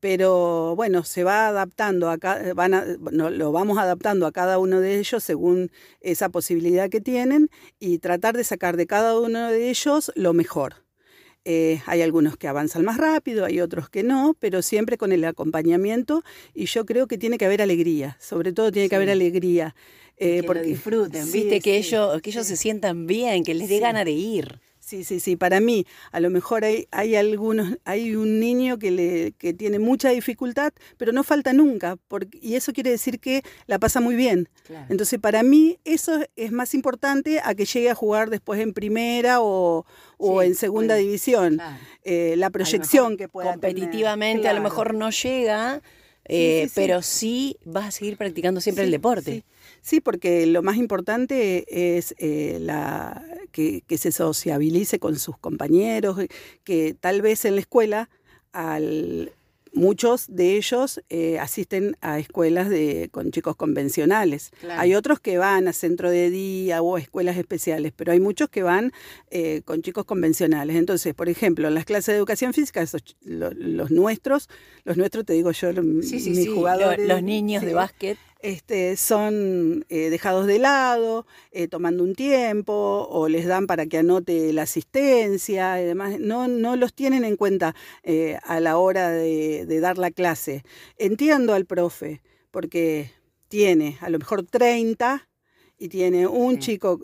Pero 0.00 0.74
bueno, 0.74 1.04
se 1.04 1.22
va 1.22 1.46
adaptando, 1.46 2.10
a, 2.10 2.16
van 2.54 2.98
lo 3.00 3.52
vamos 3.52 3.78
adaptando 3.78 4.26
a 4.26 4.32
cada 4.32 4.58
uno 4.58 4.80
de 4.80 4.98
ellos 4.98 5.22
según 5.22 5.70
esa 6.00 6.28
posibilidad 6.28 6.90
que 6.90 7.00
tienen 7.00 7.50
y 7.78 7.98
tratar 7.98 8.36
de 8.36 8.44
sacar 8.44 8.76
de 8.76 8.86
cada 8.86 9.18
uno 9.18 9.50
de 9.50 9.70
ellos 9.70 10.12
lo 10.16 10.32
mejor. 10.32 10.84
Eh, 11.44 11.80
hay 11.86 12.02
algunos 12.02 12.36
que 12.36 12.46
avanzan 12.46 12.84
más 12.84 12.98
rápido, 12.98 13.44
hay 13.44 13.60
otros 13.60 13.88
que 13.88 14.04
no, 14.04 14.36
pero 14.38 14.62
siempre 14.62 14.96
con 14.96 15.10
el 15.10 15.24
acompañamiento 15.24 16.22
y 16.54 16.66
yo 16.66 16.86
creo 16.86 17.08
que 17.08 17.18
tiene 17.18 17.36
que 17.36 17.46
haber 17.46 17.60
alegría, 17.60 18.16
sobre 18.20 18.52
todo 18.52 18.70
tiene 18.70 18.88
que 18.88 18.94
haber 18.94 19.10
alegría. 19.10 19.74
Eh, 20.18 20.44
porque, 20.46 20.62
disfruten, 20.62 21.32
viste, 21.32 21.60
que, 21.60 21.78
ellos, 21.78 22.22
que 22.22 22.30
ellos 22.30 22.46
se 22.46 22.56
sientan 22.56 23.08
bien, 23.08 23.42
que 23.42 23.54
les 23.54 23.68
dé 23.68 23.80
gana 23.80 24.04
de 24.04 24.12
ir. 24.12 24.60
Sí, 24.92 25.04
sí, 25.04 25.20
sí. 25.20 25.36
Para 25.36 25.58
mí, 25.60 25.86
a 26.10 26.20
lo 26.20 26.28
mejor 26.28 26.66
hay, 26.66 26.86
hay 26.90 27.16
algunos, 27.16 27.78
hay 27.86 28.14
un 28.14 28.40
niño 28.40 28.78
que, 28.78 28.90
le, 28.90 29.32
que 29.38 29.54
tiene 29.54 29.78
mucha 29.78 30.10
dificultad, 30.10 30.74
pero 30.98 31.12
no 31.12 31.24
falta 31.24 31.54
nunca, 31.54 31.96
porque, 32.08 32.38
y 32.42 32.56
eso 32.56 32.74
quiere 32.74 32.90
decir 32.90 33.18
que 33.18 33.40
la 33.66 33.78
pasa 33.78 34.02
muy 34.02 34.16
bien. 34.16 34.50
Entonces, 34.90 35.18
para 35.18 35.42
mí, 35.42 35.78
eso 35.86 36.20
es 36.36 36.52
más 36.52 36.74
importante 36.74 37.40
a 37.42 37.54
que 37.54 37.64
llegue 37.64 37.88
a 37.88 37.94
jugar 37.94 38.28
después 38.28 38.60
en 38.60 38.74
primera 38.74 39.40
o, 39.40 39.86
o 40.18 40.42
en 40.42 40.54
segunda 40.54 40.94
división. 40.96 41.58
Eh, 42.04 42.34
la 42.36 42.50
proyección 42.50 43.16
que 43.16 43.28
pueda 43.28 43.52
Competitivamente, 43.52 44.46
a 44.48 44.52
lo 44.52 44.60
mejor 44.60 44.92
no 44.92 45.08
llega, 45.08 45.80
eh, 46.26 46.68
pero 46.74 47.00
sí 47.00 47.56
vas 47.64 47.86
a 47.86 47.90
seguir 47.92 48.18
practicando 48.18 48.60
siempre 48.60 48.84
el 48.84 48.90
deporte. 48.90 49.42
Sí, 49.82 50.00
porque 50.00 50.46
lo 50.46 50.62
más 50.62 50.76
importante 50.76 51.64
es 51.68 52.14
eh, 52.18 52.58
la, 52.60 53.24
que, 53.50 53.82
se 53.98 54.12
sociabilice 54.12 54.98
con 54.98 55.18
sus 55.18 55.36
compañeros, 55.36 56.18
que 56.64 56.94
tal 56.98 57.20
vez 57.20 57.44
en 57.44 57.56
la 57.56 57.60
escuela 57.60 58.08
al, 58.52 59.32
muchos 59.72 60.26
de 60.28 60.56
ellos 60.56 61.00
eh, 61.08 61.38
asisten 61.38 61.96
a 62.00 62.18
escuelas 62.18 62.68
de, 62.68 63.08
con 63.10 63.30
chicos 63.32 63.56
convencionales. 63.56 64.50
Hay 64.70 64.94
otros 64.94 65.20
que 65.20 65.38
van 65.38 65.66
a 65.66 65.72
centro 65.72 66.10
de 66.10 66.30
día 66.30 66.82
o 66.82 66.98
escuelas 66.98 67.36
especiales, 67.36 67.92
pero 67.94 68.12
hay 68.12 68.20
muchos 68.20 68.48
que 68.48 68.62
van 68.62 68.92
eh, 69.30 69.62
con 69.64 69.82
chicos 69.82 70.04
convencionales. 70.04 70.76
Entonces, 70.76 71.14
por 71.14 71.28
ejemplo, 71.28 71.68
en 71.68 71.74
las 71.74 71.84
clases 71.84 72.06
de 72.12 72.16
educación 72.16 72.52
física, 72.52 72.84
los, 73.22 73.90
nuestros, 73.90 74.48
los 74.84 74.96
nuestros, 74.96 75.24
te 75.24 75.32
digo 75.32 75.50
yo, 75.52 75.72
mis 75.82 76.48
jugadores. 76.48 77.08
Los, 77.08 77.22
niños 77.22 77.64
de 77.64 77.74
básquet 77.74 78.18
este, 78.42 78.96
son 78.96 79.86
eh, 79.88 80.10
dejados 80.10 80.46
de 80.46 80.58
lado, 80.58 81.26
eh, 81.52 81.68
tomando 81.68 82.02
un 82.02 82.14
tiempo, 82.14 83.06
o 83.08 83.28
les 83.28 83.46
dan 83.46 83.66
para 83.66 83.86
que 83.86 83.98
anote 83.98 84.52
la 84.52 84.62
asistencia 84.62 85.80
y 85.80 85.84
demás. 85.84 86.18
No, 86.18 86.48
no 86.48 86.76
los 86.76 86.92
tienen 86.92 87.24
en 87.24 87.36
cuenta 87.36 87.74
eh, 88.02 88.38
a 88.42 88.60
la 88.60 88.76
hora 88.76 89.10
de, 89.10 89.80
dar 89.80 89.96
la 89.96 90.10
clase. 90.10 90.64
Entiendo 90.98 91.54
al 91.54 91.66
profe, 91.66 92.20
porque 92.50 93.12
tiene 93.48 93.96
a 94.00 94.10
lo 94.10 94.18
mejor 94.18 94.44
30 94.44 95.28
y 95.78 95.88
tiene 95.88 96.26
un 96.26 96.58
chico 96.58 97.00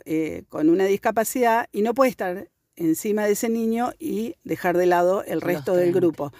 con 0.49 0.69
una 0.69 0.85
discapacidad 0.85 1.69
y 1.73 1.83
no 1.83 1.95
puede 1.95 2.11
estar 2.11 2.49
encima 2.77 3.27
de 3.27 3.33
ese 3.33 3.49
niño 3.49 3.93
y 3.99 4.37
dejar 4.45 4.77
de 4.77 4.87
lado 4.87 5.25
el 5.25 5.41
resto 5.41 5.75
del 5.75 5.93
grupo 5.93 6.33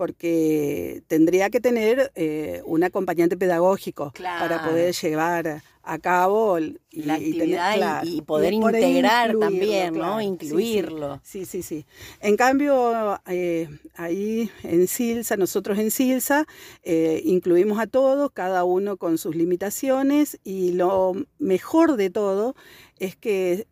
porque 0.00 1.02
tendría 1.08 1.50
que 1.50 1.60
tener 1.60 2.10
eh, 2.14 2.62
un 2.64 2.82
acompañante 2.82 3.36
pedagógico 3.36 4.14
para 4.14 4.64
poder 4.64 4.94
llevar 4.94 5.62
a 5.82 5.98
cabo 5.98 6.58
la 6.58 7.14
actividad 7.16 8.02
y, 8.04 8.22
poder 8.22 8.54
integrar 8.54 9.36
también, 9.36 9.92
¿no? 9.92 10.22
Incluirlo. 10.22 11.20
Sí, 11.22 11.44
sí, 11.44 11.62
sí. 11.62 11.84
En 12.22 12.38
cambio, 12.38 13.20
eh, 13.26 13.68
ahí 13.94 14.50
en 14.62 14.86
Silsa, 14.88 15.36
nosotros 15.36 15.78
en 15.78 15.90
Silsa, 15.90 16.46
eh, 16.82 17.20
incluimos 17.26 17.78
a 17.78 17.86
todos, 17.86 18.30
cada 18.32 18.64
uno 18.64 18.96
con 18.96 19.18
sus 19.18 19.36
limitaciones 19.36 20.40
y 20.42 20.72
lo 20.72 21.12
mejor 21.38 21.96
de 21.96 22.08
todo 22.08 22.54
es 22.98 23.16
que 23.16 23.66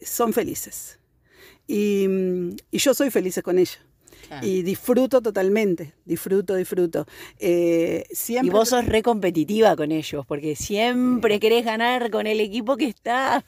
son 0.00 0.32
felices. 0.32 0.98
Y, 1.68 2.08
y 2.72 2.78
yo 2.78 2.92
soy 2.92 3.10
feliz 3.12 3.40
con 3.44 3.60
ellos. 3.60 3.78
Y 4.42 4.62
disfruto 4.62 5.20
totalmente, 5.20 5.94
disfruto, 6.04 6.54
disfruto. 6.54 7.06
Eh, 7.38 8.04
siempre... 8.12 8.46
Y 8.46 8.50
vos 8.50 8.68
sos 8.68 8.86
re 8.86 9.02
competitiva 9.02 9.76
con 9.76 9.92
ellos, 9.92 10.24
porque 10.26 10.56
siempre 10.56 11.40
querés 11.40 11.64
ganar 11.64 12.10
con 12.10 12.26
el 12.26 12.40
equipo 12.40 12.76
que 12.76 12.86
está. 12.86 13.44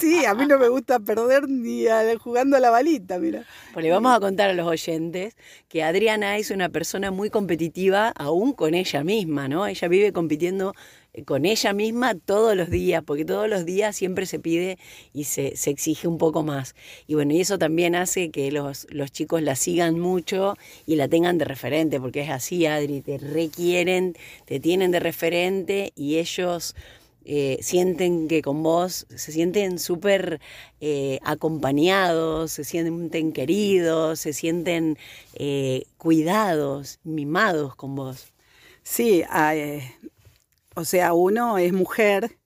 Sí, 0.00 0.24
a 0.24 0.34
mí 0.34 0.46
no 0.46 0.58
me 0.58 0.68
gusta 0.68 0.98
perder 1.00 1.48
ni 1.48 1.84
jugando 2.18 2.56
a 2.56 2.60
la 2.60 2.70
balita, 2.70 3.18
mira. 3.18 3.44
Pues 3.72 3.84
le 3.84 3.90
vamos 3.90 4.14
a 4.14 4.20
contar 4.20 4.50
a 4.50 4.54
los 4.54 4.66
oyentes 4.66 5.36
que 5.68 5.82
Adriana 5.82 6.38
es 6.38 6.50
una 6.50 6.68
persona 6.68 7.10
muy 7.10 7.30
competitiva 7.30 8.08
aún 8.08 8.52
con 8.52 8.74
ella 8.74 9.04
misma, 9.04 9.48
¿no? 9.48 9.66
Ella 9.66 9.88
vive 9.88 10.12
compitiendo 10.12 10.74
con 11.26 11.44
ella 11.44 11.72
misma 11.72 12.14
todos 12.14 12.56
los 12.56 12.70
días, 12.70 13.02
porque 13.04 13.24
todos 13.24 13.48
los 13.48 13.64
días 13.64 13.96
siempre 13.96 14.26
se 14.26 14.38
pide 14.38 14.78
y 15.12 15.24
se, 15.24 15.54
exige 15.70 16.08
un 16.08 16.18
poco 16.18 16.42
más. 16.42 16.74
Y 17.06 17.14
bueno, 17.14 17.34
y 17.34 17.40
eso 17.40 17.58
también 17.58 17.94
hace 17.94 18.30
que 18.30 18.50
los, 18.52 18.86
los, 18.90 19.12
chicos 19.12 19.42
la 19.42 19.56
sigan 19.56 19.98
mucho 19.98 20.56
y 20.86 20.96
la 20.96 21.08
tengan 21.08 21.38
de 21.38 21.44
referente, 21.44 22.00
porque 22.00 22.22
es 22.22 22.30
así, 22.30 22.66
Adri, 22.66 23.00
te 23.00 23.18
requieren, 23.18 24.14
te 24.44 24.60
tienen 24.60 24.90
de 24.90 25.00
referente 25.00 25.92
y 25.96 26.18
ellos 26.18 26.74
eh, 27.24 27.58
sienten 27.60 28.28
que 28.28 28.40
con 28.42 28.62
vos 28.62 29.06
se 29.14 29.32
sienten 29.32 29.78
súper 29.78 30.40
eh, 30.80 31.18
acompañados, 31.22 32.52
se 32.52 32.64
sienten 32.64 33.32
queridos, 33.32 34.20
se 34.20 34.32
sienten 34.32 34.98
eh, 35.34 35.84
cuidados, 35.98 36.98
mimados 37.04 37.76
con 37.76 37.94
vos. 37.94 38.32
Sí, 38.82 39.22
o 40.74 40.84
sea, 40.84 41.12
uno 41.12 41.58
es 41.58 41.72
mujer 41.72 42.38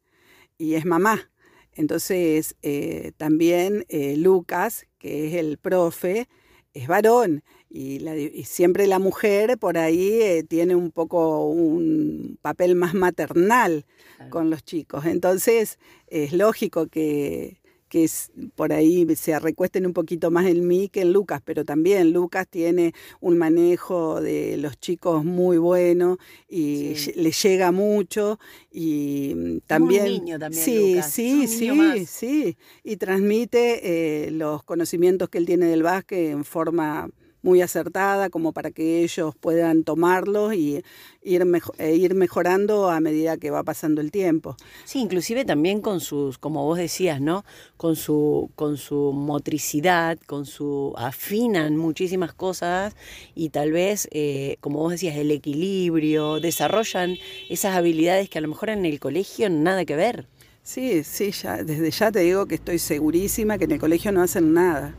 y 0.59 0.75
es 0.75 0.85
mamá. 0.85 1.31
Entonces, 1.73 2.57
eh, 2.63 3.13
también 3.17 3.85
eh, 3.89 4.17
Lucas, 4.17 4.87
que 4.99 5.29
es 5.29 5.35
el 5.35 5.59
profe, 5.59 6.29
es 6.73 6.89
varón 6.89 7.43
y, 7.69 8.01
siempre 8.45 8.87
la 8.87 8.99
mujer 8.99 9.59
por 9.59 9.79
ahí 9.79 10.21
eh, 10.23 10.45
tiene 10.45 10.75
un 10.75 10.91
poco 10.91 11.49
un 11.49 12.39
papel 12.41 12.77
más 12.77 12.95
maternal 12.95 13.85
con 14.31 14.51
los 14.51 14.65
chicos. 14.65 15.07
Entonces 15.07 15.79
es 16.07 16.33
lógico 16.33 16.87
que, 16.87 17.61
que 17.95 18.11
por 18.57 18.73
ahí 18.73 19.07
se 19.15 19.39
recuesten 19.39 19.87
un 19.87 19.93
poquito 19.93 20.33
más 20.33 20.47
en 20.47 20.67
mí 20.67 20.89
que 20.89 21.03
en 21.03 21.13
Lucas, 21.13 21.41
pero 21.45 21.65
también 21.65 22.11
Lucas 22.11 22.49
tiene 22.51 22.93
un 23.21 23.39
manejo 23.39 24.21
de 24.21 24.57
los 24.57 24.81
chicos 24.81 25.25
muy 25.25 25.59
bueno 25.59 26.19
y 26.49 26.97
le 27.15 27.31
llega 27.31 27.71
mucho 27.71 28.41
y 28.73 29.61
también... 29.69 30.07
Un 30.07 30.11
niño 30.11 30.39
también 30.41 30.65
sí, 30.65 31.01
sí, 31.09 31.47
sí, 31.47 32.07
sí, 32.07 32.57
y 32.83 32.97
transmite 32.97 34.27
eh, 34.27 34.33
los 34.33 34.65
conocimientos 34.65 35.29
que 35.29 35.39
él 35.39 35.47
tiene 35.47 35.67
del 35.67 35.85
básquet 35.85 36.33
en 36.33 36.45
forma 36.45 37.09
muy 37.45 37.61
acertada 37.61 38.31
como 38.31 38.53
para 38.53 38.71
que 38.71 39.05
ellos 39.05 39.35
puedan 39.39 39.85
tomarlos 39.85 40.55
y 40.55 40.83
ir, 41.23 41.47
e 41.79 41.95
ir 41.95 42.15
mejorando 42.15 42.91
a 42.91 43.01
medida 43.01 43.37
que 43.37 43.51
va 43.51 43.63
pasando 43.63 44.01
el 44.01 44.11
tiempo. 44.11 44.57
Sí, 44.85 44.99
inclusive 44.99 45.45
también 45.45 45.83
con 45.83 46.01
sus, 46.01 46.39
como 46.39 46.65
vos 46.65 46.79
decías, 46.79 47.21
¿no? 47.21 47.45
Con 47.77 47.97
su, 47.97 48.51
con 48.57 48.79
su 48.79 49.13
motricidad, 49.13 50.19
con 50.27 50.47
su 50.47 50.95
afinan 50.97 51.77
muchísimas 51.77 52.33
cosas 52.33 52.97
y 53.35 53.51
tal 53.51 53.73
vez, 53.73 54.09
eh, 54.11 54.57
como 54.61 54.79
vos 54.79 54.93
decías, 54.93 55.17
el 55.17 55.31
equilibrio, 55.31 56.41
desarrollan 56.41 57.17
esas 57.51 57.77
habilidades 57.77 58.31
que 58.31 58.39
a 58.39 58.41
lo 58.41 58.49
mejor 58.49 58.71
en 58.71 58.87
el 58.87 58.99
colegio 58.99 59.51
nada 59.51 59.85
que 59.85 59.97
ver. 59.97 60.27
Sí, 60.63 61.05
sí, 61.05 61.31
ya, 61.31 61.63
desde 61.63 61.91
ya 61.91 62.11
te 62.11 62.21
digo 62.21 62.47
que 62.47 62.55
estoy 62.55 62.79
segurísima 62.79 63.59
que 63.59 63.65
en 63.65 63.73
el 63.73 63.79
colegio 63.79 64.13
no 64.13 64.23
hacen 64.23 64.55
nada. 64.55 64.95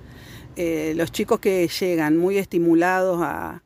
Eh, 0.58 0.94
los 0.96 1.12
chicos 1.12 1.40
que 1.40 1.68
llegan 1.68 2.18
muy 2.18 2.38
estimulados 2.38 3.20
a, 3.22 3.62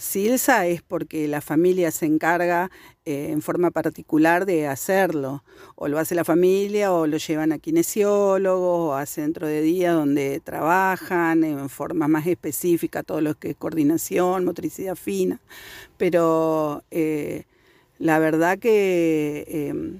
Silsa 0.00 0.66
es 0.66 0.80
porque 0.80 1.28
la 1.28 1.42
familia 1.42 1.90
se 1.90 2.06
encarga 2.06 2.70
eh, 3.04 3.28
en 3.30 3.42
forma 3.42 3.70
particular 3.70 4.46
de 4.46 4.66
hacerlo. 4.66 5.44
O 5.74 5.86
lo 5.86 5.98
hace 5.98 6.14
la 6.14 6.24
familia, 6.24 6.92
o 6.92 7.06
lo 7.06 7.18
llevan 7.18 7.52
a 7.52 7.58
kinesiólogos, 7.58 8.90
o 8.90 8.94
a 8.94 9.04
centro 9.04 9.46
de 9.46 9.60
día 9.60 9.92
donde 9.92 10.40
trabajan 10.40 11.44
en 11.44 11.68
forma 11.68 12.08
más 12.08 12.26
específica 12.26 13.02
todo 13.02 13.20
lo 13.20 13.34
que 13.34 13.50
es 13.50 13.56
coordinación, 13.56 14.46
motricidad 14.46 14.94
fina. 14.94 15.40
Pero 15.98 16.84
eh, 16.90 17.44
la 17.98 18.18
verdad 18.18 18.58
que 18.58 19.92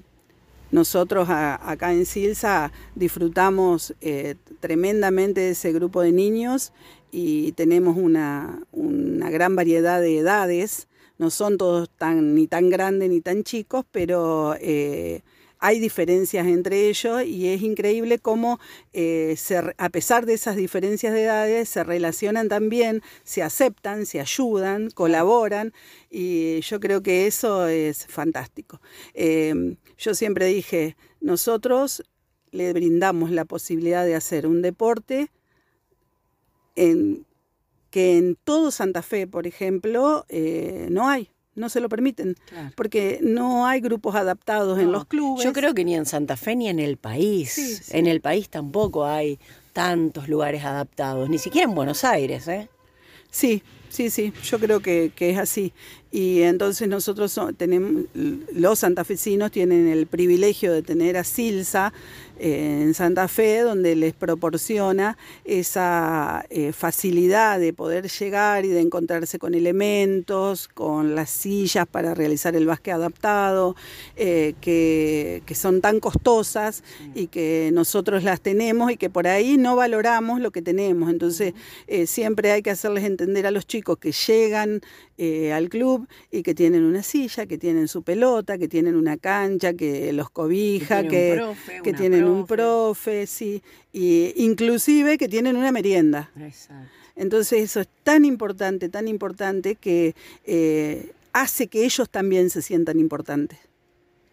nosotros 0.73 1.27
acá 1.29 1.93
en 1.93 2.07
Silsa 2.07 2.71
disfrutamos 2.95 3.93
eh, 4.01 4.33
tremendamente 4.59 5.39
de 5.41 5.51
ese 5.51 5.71
grupo 5.71 6.01
de 6.01 6.11
niños 6.11 6.73
y 7.11 7.51
tenemos 7.51 7.95
una, 7.95 8.59
gran 8.71 9.55
variedad 9.55 10.01
de 10.01 10.17
edades. 10.17 10.87
No 11.19 11.29
son 11.29 11.59
todos 11.59 11.91
tan, 11.91 12.33
ni 12.33 12.47
tan 12.47 12.71
grandes 12.71 13.11
ni 13.11 13.21
tan 13.21 13.43
chicos, 13.43 13.85
pero 13.91 14.55
eh, 14.59 15.21
hay 15.63 15.79
diferencias 15.79 16.45
entre 16.45 16.89
ellos 16.89 17.23
y 17.23 17.47
es 17.47 17.61
increíble 17.61 18.19
cómo 18.19 18.59
eh, 18.91 19.37
a 19.77 19.89
pesar 19.89 20.25
de 20.25 20.33
esas 20.33 20.57
diferencias 20.57 21.13
de 21.13 21.23
edades 21.23 21.69
se 21.69 21.85
relacionan 21.85 22.49
también, 22.49 23.01
se 23.23 23.43
aceptan, 23.43 24.05
se 24.05 24.19
ayudan, 24.19 24.89
colaboran 24.89 25.71
y 26.09 26.59
yo 26.59 26.81
creo 26.81 27.01
que 27.01 27.27
eso 27.27 27.65
es 27.67 28.05
fantástico. 28.07 28.81
Em, 29.13 29.77
yo 29.97 30.13
siempre 30.15 30.47
dije, 30.47 30.97
nosotros 31.21 32.03
le 32.51 32.73
brindamos 32.73 33.31
la 33.31 33.45
posibilidad 33.45 34.03
de 34.03 34.15
hacer 34.15 34.47
un 34.47 34.61
deporte 34.61 35.31
en, 36.75 37.25
que 37.89 38.17
en 38.17 38.35
todo 38.35 38.69
Santa 38.69 39.01
Fe, 39.01 39.27
por 39.27 39.47
ejemplo, 39.47 40.25
eh, 40.27 40.87
no 40.91 41.07
hay 41.07 41.32
no 41.55 41.69
se 41.69 41.79
lo 41.79 41.89
permiten, 41.89 42.35
porque 42.75 43.19
no 43.21 43.67
hay 43.67 43.79
grupos 43.81 44.15
adaptados 44.15 44.79
en 44.79 44.91
los 44.91 45.05
clubes. 45.05 45.43
Yo 45.43 45.53
creo 45.53 45.73
que 45.73 45.85
ni 45.85 45.95
en 45.95 46.05
Santa 46.05 46.35
Fe 46.37 46.55
ni 46.55 46.69
en 46.69 46.79
el 46.79 46.97
país. 46.97 47.89
En 47.91 48.07
el 48.07 48.21
país 48.21 48.49
tampoco 48.49 49.05
hay 49.05 49.39
tantos 49.71 50.27
lugares 50.27 50.63
adaptados, 50.63 51.29
ni 51.29 51.37
siquiera 51.37 51.67
en 51.67 51.75
Buenos 51.75 52.03
Aires, 52.03 52.47
¿eh? 52.47 52.69
Sí, 53.31 53.63
sí, 53.89 54.11
sí, 54.11 54.31
yo 54.43 54.59
creo 54.59 54.79
que, 54.79 55.11
que 55.15 55.31
es 55.31 55.39
así. 55.39 55.73
Y 56.11 56.43
entonces 56.43 56.87
nosotros 56.87 57.39
tenemos, 57.57 58.03
los 58.13 58.79
santafesinos 58.79 59.49
tienen 59.51 59.87
el 59.87 60.05
privilegio 60.05 60.71
de 60.71 60.83
tener 60.83 61.17
a 61.17 61.23
Silsa 61.23 61.91
en 62.45 62.93
Santa 62.93 63.29
Fe, 63.29 63.61
donde 63.61 63.95
les 63.95 64.13
proporciona 64.13 65.17
esa 65.45 66.45
eh, 66.49 66.73
facilidad 66.73 67.57
de 67.57 67.71
poder 67.71 68.09
llegar 68.09 68.65
y 68.65 68.67
de 68.67 68.81
encontrarse 68.81 69.39
con 69.39 69.53
elementos, 69.53 70.67
con 70.67 71.15
las 71.15 71.29
sillas 71.29 71.87
para 71.87 72.13
realizar 72.13 72.53
el 72.57 72.65
básquet 72.65 72.95
adaptado, 72.95 73.77
eh, 74.17 74.55
que, 74.59 75.41
que, 75.45 75.55
son 75.55 75.79
tan 75.79 76.01
costosas 76.01 76.83
y 77.15 77.27
que 77.27 77.69
nosotros 77.71 78.23
las 78.23 78.41
tenemos 78.41 78.91
y 78.91 78.97
que 78.97 79.09
por 79.09 79.25
ahí 79.25 79.55
no 79.55 79.77
valoramos 79.77 80.41
lo 80.41 80.51
que 80.51 80.61
tenemos. 80.61 81.09
Entonces 81.09 81.53
siempre 82.05 82.51
hay 82.51 82.61
que 82.61 82.71
hacerles 82.71 83.05
entender 83.05 83.47
a 83.47 83.51
los 83.51 83.65
chicos 83.65 83.97
que 83.99 84.11
llegan 84.11 84.81
al 85.53 85.69
club 85.69 86.07
y 86.31 86.43
que 86.43 86.53
tienen 86.53 86.83
una 86.83 87.03
silla, 87.03 87.45
que 87.45 87.57
tienen 87.57 87.87
su 87.87 88.03
pelota, 88.03 88.57
que 88.57 88.67
tienen 88.67 88.95
una 88.95 89.15
cancha, 89.15 89.73
que 89.73 90.11
los 90.11 90.29
cobija, 90.29 91.07
que, 91.07 91.41
que, 91.83 91.93
tienen 91.93 92.32
un 92.33 92.45
profe, 92.45 93.27
sí, 93.27 93.61
y 93.91 94.33
inclusive 94.43 95.17
que 95.17 95.29
tienen 95.29 95.55
una 95.55 95.71
merienda. 95.71 96.29
Entonces 97.15 97.61
eso 97.61 97.81
es 97.81 97.87
tan 98.03 98.25
importante, 98.25 98.89
tan 98.89 99.07
importante 99.07 99.75
que 99.75 100.15
eh, 100.45 101.11
hace 101.31 101.67
que 101.67 101.85
ellos 101.85 102.09
también 102.09 102.49
se 102.49 102.61
sientan 102.61 102.99
importantes. 102.99 103.59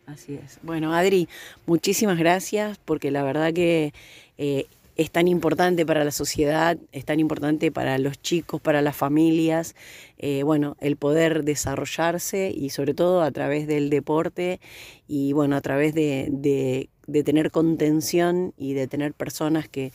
Así 0.06 0.34
es. 0.34 0.58
Bueno, 0.62 0.92
Adri, 0.92 1.28
muchísimas 1.66 2.18
gracias 2.18 2.78
porque 2.84 3.10
la 3.10 3.22
verdad 3.22 3.52
que 3.52 3.92
eh, 4.38 4.66
es 5.00 5.10
tan 5.10 5.28
importante 5.28 5.86
para 5.86 6.04
la 6.04 6.10
sociedad, 6.10 6.76
es 6.92 7.06
tan 7.06 7.20
importante 7.20 7.72
para 7.72 7.96
los 7.96 8.20
chicos, 8.20 8.60
para 8.60 8.82
las 8.82 8.94
familias, 8.94 9.74
eh, 10.18 10.42
bueno, 10.42 10.76
el 10.80 10.96
poder 10.96 11.42
desarrollarse 11.42 12.52
y 12.54 12.68
sobre 12.68 12.92
todo 12.92 13.22
a 13.22 13.30
través 13.30 13.66
del 13.66 13.88
deporte 13.88 14.60
y 15.08 15.32
bueno, 15.32 15.56
a 15.56 15.62
través 15.62 15.94
de, 15.94 16.90
tener 17.24 17.50
contención 17.50 18.54
y 18.56 18.74
de 18.74 18.86
tener 18.86 19.14
personas 19.14 19.68
que, 19.68 19.92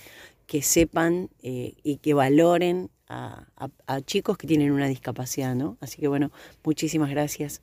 que 0.48 0.62
sepan 0.62 1.30
eh, 1.42 1.74
y 1.84 1.98
que 1.98 2.14
valoren 2.14 2.90
a, 3.08 3.48
chicos 4.06 4.38
que 4.38 4.48
tienen 4.48 4.72
una 4.72 4.88
discapacidad, 4.88 5.56
¿no? 5.56 5.78
Así 5.80 6.00
que 6.00 6.08
bueno, 6.08 6.32
muchísimas 6.64 7.10
gracias. 7.10 7.62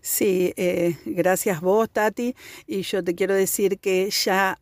Sí, 0.00 0.52
eh, 0.56 0.96
gracias 1.04 1.60
vos, 1.60 1.90
Tati. 1.90 2.34
Y 2.66 2.82
yo 2.82 3.02
te 3.02 3.14
quiero 3.14 3.34
decir 3.34 3.78
que 3.78 4.08
ya 4.10 4.60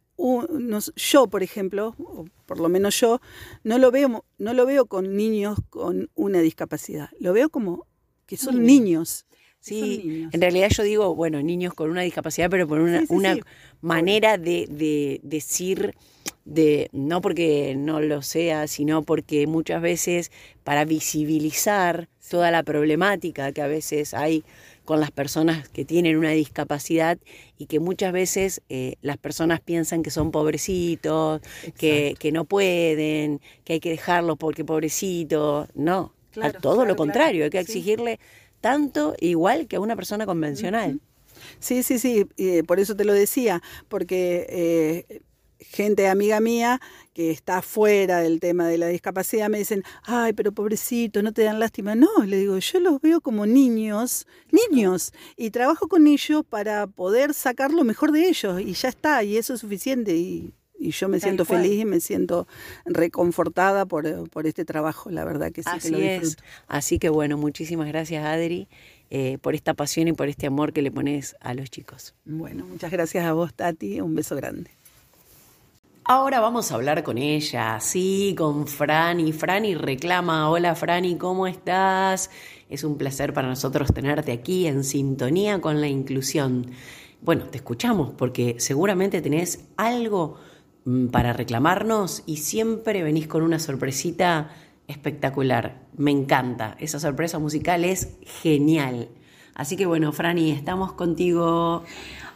yo, 0.97 1.27
por 1.29 1.43
ejemplo, 1.43 1.95
o 1.99 2.25
por 2.47 2.59
lo 2.59 2.69
menos 2.69 2.99
yo, 3.01 3.21
no 3.65 3.79
lo 3.79 3.91
veo, 3.91 4.25
no 4.39 4.55
lo 4.55 4.67
veo 4.67 4.87
con 4.87 5.17
niños 5.17 5.59
con 5.71 6.11
una 6.15 6.41
discapacidad. 6.41 7.11
Lo 7.21 7.33
veo 7.33 7.51
como 7.51 7.87
que 8.27 8.37
son 8.37 8.65
niños. 8.65 9.27
Sí, 9.67 10.29
en 10.31 10.41
realidad 10.41 10.69
yo 10.71 10.85
digo, 10.85 11.15
bueno, 11.17 11.43
niños 11.43 11.75
con 11.75 11.91
una 11.91 12.03
discapacidad, 12.03 12.49
pero 12.49 12.69
por 12.69 12.79
una, 12.79 13.03
una 13.09 13.37
manera 13.81 14.39
de, 14.39 14.67
de, 14.71 15.19
decir, 15.25 15.97
de, 16.45 16.89
no 16.93 17.21
porque 17.21 17.75
no 17.77 18.01
lo 18.01 18.23
sea, 18.23 18.69
sino 18.69 19.03
porque 19.03 19.49
muchas 19.49 19.83
veces 19.83 20.31
para 20.63 20.85
visibilizar 20.85 22.09
toda 22.31 22.53
la 22.53 22.63
problemática 22.63 23.51
que 23.51 23.61
a 23.61 23.67
veces 23.67 24.15
hay 24.15 24.45
con 24.85 25.01
las 25.01 25.11
personas 25.11 25.69
que 25.69 25.85
tienen 25.85 26.17
una 26.17 26.31
discapacidad 26.31 27.19
y 27.59 27.67
que 27.67 27.81
muchas 27.81 28.13
veces 28.13 28.63
eh, 28.69 28.95
las 29.03 29.17
personas 29.17 29.59
piensan 29.59 30.05
que 30.05 30.13
son 30.13 30.31
pobrecitos, 30.31 31.41
que, 31.77 32.15
que, 32.21 32.31
no 32.31 32.45
pueden, 32.45 33.41
que 33.65 33.73
hay 33.73 33.81
que 33.81 33.91
dejarlos 33.91 34.39
porque 34.39 34.65
pobrecito. 34.65 35.67
No, 35.75 36.13
todo 36.61 36.85
lo 36.85 36.95
contrario, 36.95 37.45
hay 37.45 37.51
que 37.51 37.59
exigirle 37.59 38.21
tanto 38.67 39.15
igual 39.21 39.69
que 39.69 39.77
a 39.77 39.81
una 39.81 39.95
persona 39.95 40.27
convencional. 40.27 41.01
Sí, 41.61 41.85
sí, 41.85 42.01
sí, 42.01 42.27
por 42.67 42.81
eso 42.81 42.97
te 42.97 43.05
lo 43.05 43.13
decía, 43.13 43.63
porque 43.87 44.45
eh, 44.49 45.21
gente 45.61 46.09
amiga 46.09 46.41
mía 46.41 46.81
que 47.15 47.31
está 47.31 47.63
fuera 47.63 48.19
del 48.19 48.41
tema 48.41 48.67
de 48.67 48.77
la 48.77 48.89
discapacidad 48.89 49.49
me 49.49 49.59
dicen, 49.59 49.85
ay, 50.03 50.33
pero 50.33 50.51
pobrecito, 50.51 51.23
no 51.23 51.33
te 51.33 51.45
dan 51.45 51.61
lástima. 51.61 51.95
No, 51.95 52.09
le 52.27 52.39
digo, 52.39 52.59
yo 52.59 52.81
los 52.81 53.01
veo 53.01 53.21
como 53.21 53.47
niños, 53.47 54.27
niños, 54.51 55.13
y 55.37 55.51
trabajo 55.51 55.87
con 55.87 56.09
ellos 56.09 56.43
para 56.45 56.89
poder 56.89 57.35
sacar 57.35 57.71
lo 57.71 57.85
mejor 57.85 58.11
de 58.11 58.29
ellos, 58.29 58.61
y 58.61 58.73
ya 58.73 58.89
está, 58.89 59.23
y 59.23 59.37
eso 59.37 59.55
es 59.55 59.61
suficiente, 59.61 60.17
y, 60.17 60.53
yo 60.79 61.09
me 61.09 61.21
siento 61.21 61.45
feliz 61.45 61.81
y 61.81 61.85
me 61.85 62.01
siento 62.01 62.47
reconfortada 62.85 63.87
por, 63.87 64.07
este 64.45 64.65
trabajo, 64.65 65.11
la 65.11 65.25
verdad 65.25 65.53
que 65.53 65.63
sí 65.63 65.71
Así 65.73 65.89
que 65.89 65.97
lo 65.97 65.99
disfruto. 65.99 66.43
Es. 66.43 66.65
Así 66.69 66.99
que 66.99 67.09
bueno, 67.09 67.37
muchísimas 67.37 67.89
gracias 67.89 68.25
Adri. 68.25 68.69
Eh, 69.09 69.39
por 69.41 69.55
esta 69.55 69.73
pasión 69.75 70.09
y 70.09 70.13
por 70.13 70.29
este 70.29 70.49
amor 70.49 70.73
que 70.73 70.83
le 70.83 70.91
pones 70.91 71.37
a 71.41 71.55
los 71.55 71.71
chicos. 71.71 72.15
Bueno, 72.25 72.67
muchas 72.67 72.91
gracias 72.91 73.25
a 73.25 73.35
vos, 73.35 73.55
Tati. 73.55 74.01
Un 74.01 74.17
beso 74.17 74.35
grande. 74.35 74.71
Ahora 76.09 76.39
vamos 76.39 76.71
a 76.71 76.77
hablar 76.77 77.03
con 77.03 77.19
ella, 77.19 77.81
sí, 77.81 78.35
con 78.39 78.69
Franny. 78.69 79.33
Franny 79.33 79.75
reclama, 79.75 80.51
hola 80.51 80.77
Franny, 80.77 81.17
¿cómo 81.17 81.49
estás? 81.49 82.31
Es 82.69 82.85
un 82.85 82.97
placer 82.97 83.33
para 83.33 83.49
nosotros 83.49 83.93
tenerte 83.93 84.31
aquí 84.31 84.69
en 84.69 84.85
sintonía 84.85 85.61
con 85.61 85.81
la 85.81 85.89
inclusión. 85.89 86.71
Bueno, 87.23 87.47
te 87.47 87.57
escuchamos 87.59 88.13
porque 88.17 88.55
seguramente 88.59 89.21
tenés 89.21 89.65
algo 89.77 90.39
para 91.11 91.33
reclamarnos 91.33 92.23
y 92.27 92.39
siempre 92.39 93.03
venís 93.03 93.27
con 93.27 93.43
una 93.43 93.59
sorpresita 93.59 94.51
espectacular. 94.87 95.81
Me 95.97 96.13
encanta, 96.13 96.77
esa 96.79 97.01
sorpresa 97.01 97.39
musical 97.39 97.85
es 97.85 98.11
genial. 98.43 99.09
Así 99.55 99.77
que 99.77 99.87
bueno, 99.87 100.13
Franny, 100.13 100.51
estamos 100.53 100.93
contigo. 100.93 101.83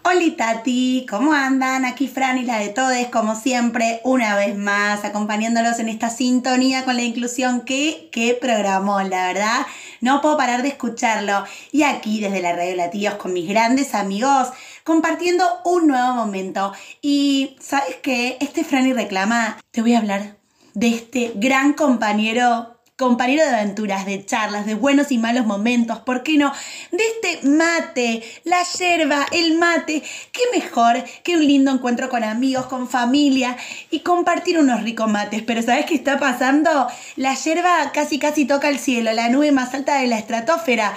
Hola 0.02 0.34
Tati, 0.34 1.06
¿cómo 1.10 1.34
andan? 1.34 1.84
Aquí 1.84 2.08
Fran 2.08 2.38
y 2.38 2.44
la 2.44 2.58
de 2.58 2.70
Todes, 2.70 3.08
como 3.08 3.36
siempre, 3.36 4.00
una 4.02 4.34
vez 4.34 4.56
más, 4.56 5.04
acompañándolos 5.04 5.78
en 5.78 5.90
esta 5.90 6.08
sintonía 6.08 6.86
con 6.86 6.96
la 6.96 7.02
inclusión 7.02 7.60
que, 7.60 8.08
que 8.10 8.32
programó, 8.40 9.02
la 9.02 9.26
verdad. 9.26 9.66
No 10.00 10.22
puedo 10.22 10.38
parar 10.38 10.62
de 10.62 10.68
escucharlo. 10.68 11.44
Y 11.70 11.82
aquí 11.82 12.18
desde 12.18 12.40
la 12.40 12.56
Radio 12.56 12.76
Latidos 12.76 13.16
con 13.16 13.34
mis 13.34 13.46
grandes 13.46 13.94
amigos, 13.94 14.48
compartiendo 14.90 15.44
un 15.64 15.86
nuevo 15.86 16.14
momento. 16.14 16.72
Y 17.00 17.56
¿sabes 17.60 17.98
qué? 18.02 18.36
Este 18.40 18.64
Fran 18.64 18.88
y 18.88 18.92
reclama, 18.92 19.56
te 19.70 19.82
voy 19.82 19.94
a 19.94 19.98
hablar 19.98 20.36
de 20.74 20.88
este 20.88 21.32
gran 21.36 21.74
compañero 21.74 22.76
compañero 22.96 23.44
de 23.44 23.54
aventuras, 23.54 24.04
de 24.04 24.26
charlas, 24.26 24.66
de 24.66 24.74
buenos 24.74 25.10
y 25.10 25.16
malos 25.16 25.46
momentos, 25.46 26.00
¿por 26.00 26.22
qué 26.22 26.36
no? 26.36 26.52
De 26.92 27.02
este 27.02 27.48
mate, 27.48 28.22
la 28.44 28.62
yerba, 28.78 29.26
el 29.32 29.56
mate. 29.56 30.02
¿Qué 30.32 30.42
mejor 30.52 31.02
que 31.22 31.36
un 31.36 31.46
lindo 31.46 31.70
encuentro 31.70 32.10
con 32.10 32.24
amigos, 32.24 32.66
con 32.66 32.90
familia 32.90 33.56
y 33.90 34.00
compartir 34.00 34.58
unos 34.58 34.82
ricos 34.82 35.08
mates? 35.08 35.42
Pero 35.46 35.62
¿sabes 35.62 35.86
qué 35.86 35.94
está 35.94 36.18
pasando? 36.18 36.88
La 37.16 37.34
yerba 37.36 37.90
casi 37.94 38.18
casi 38.18 38.44
toca 38.44 38.68
el 38.68 38.78
cielo, 38.78 39.12
la 39.12 39.30
nube 39.30 39.50
más 39.50 39.72
alta 39.72 40.00
de 40.00 40.06
la 40.06 40.18
estratosfera. 40.18 40.92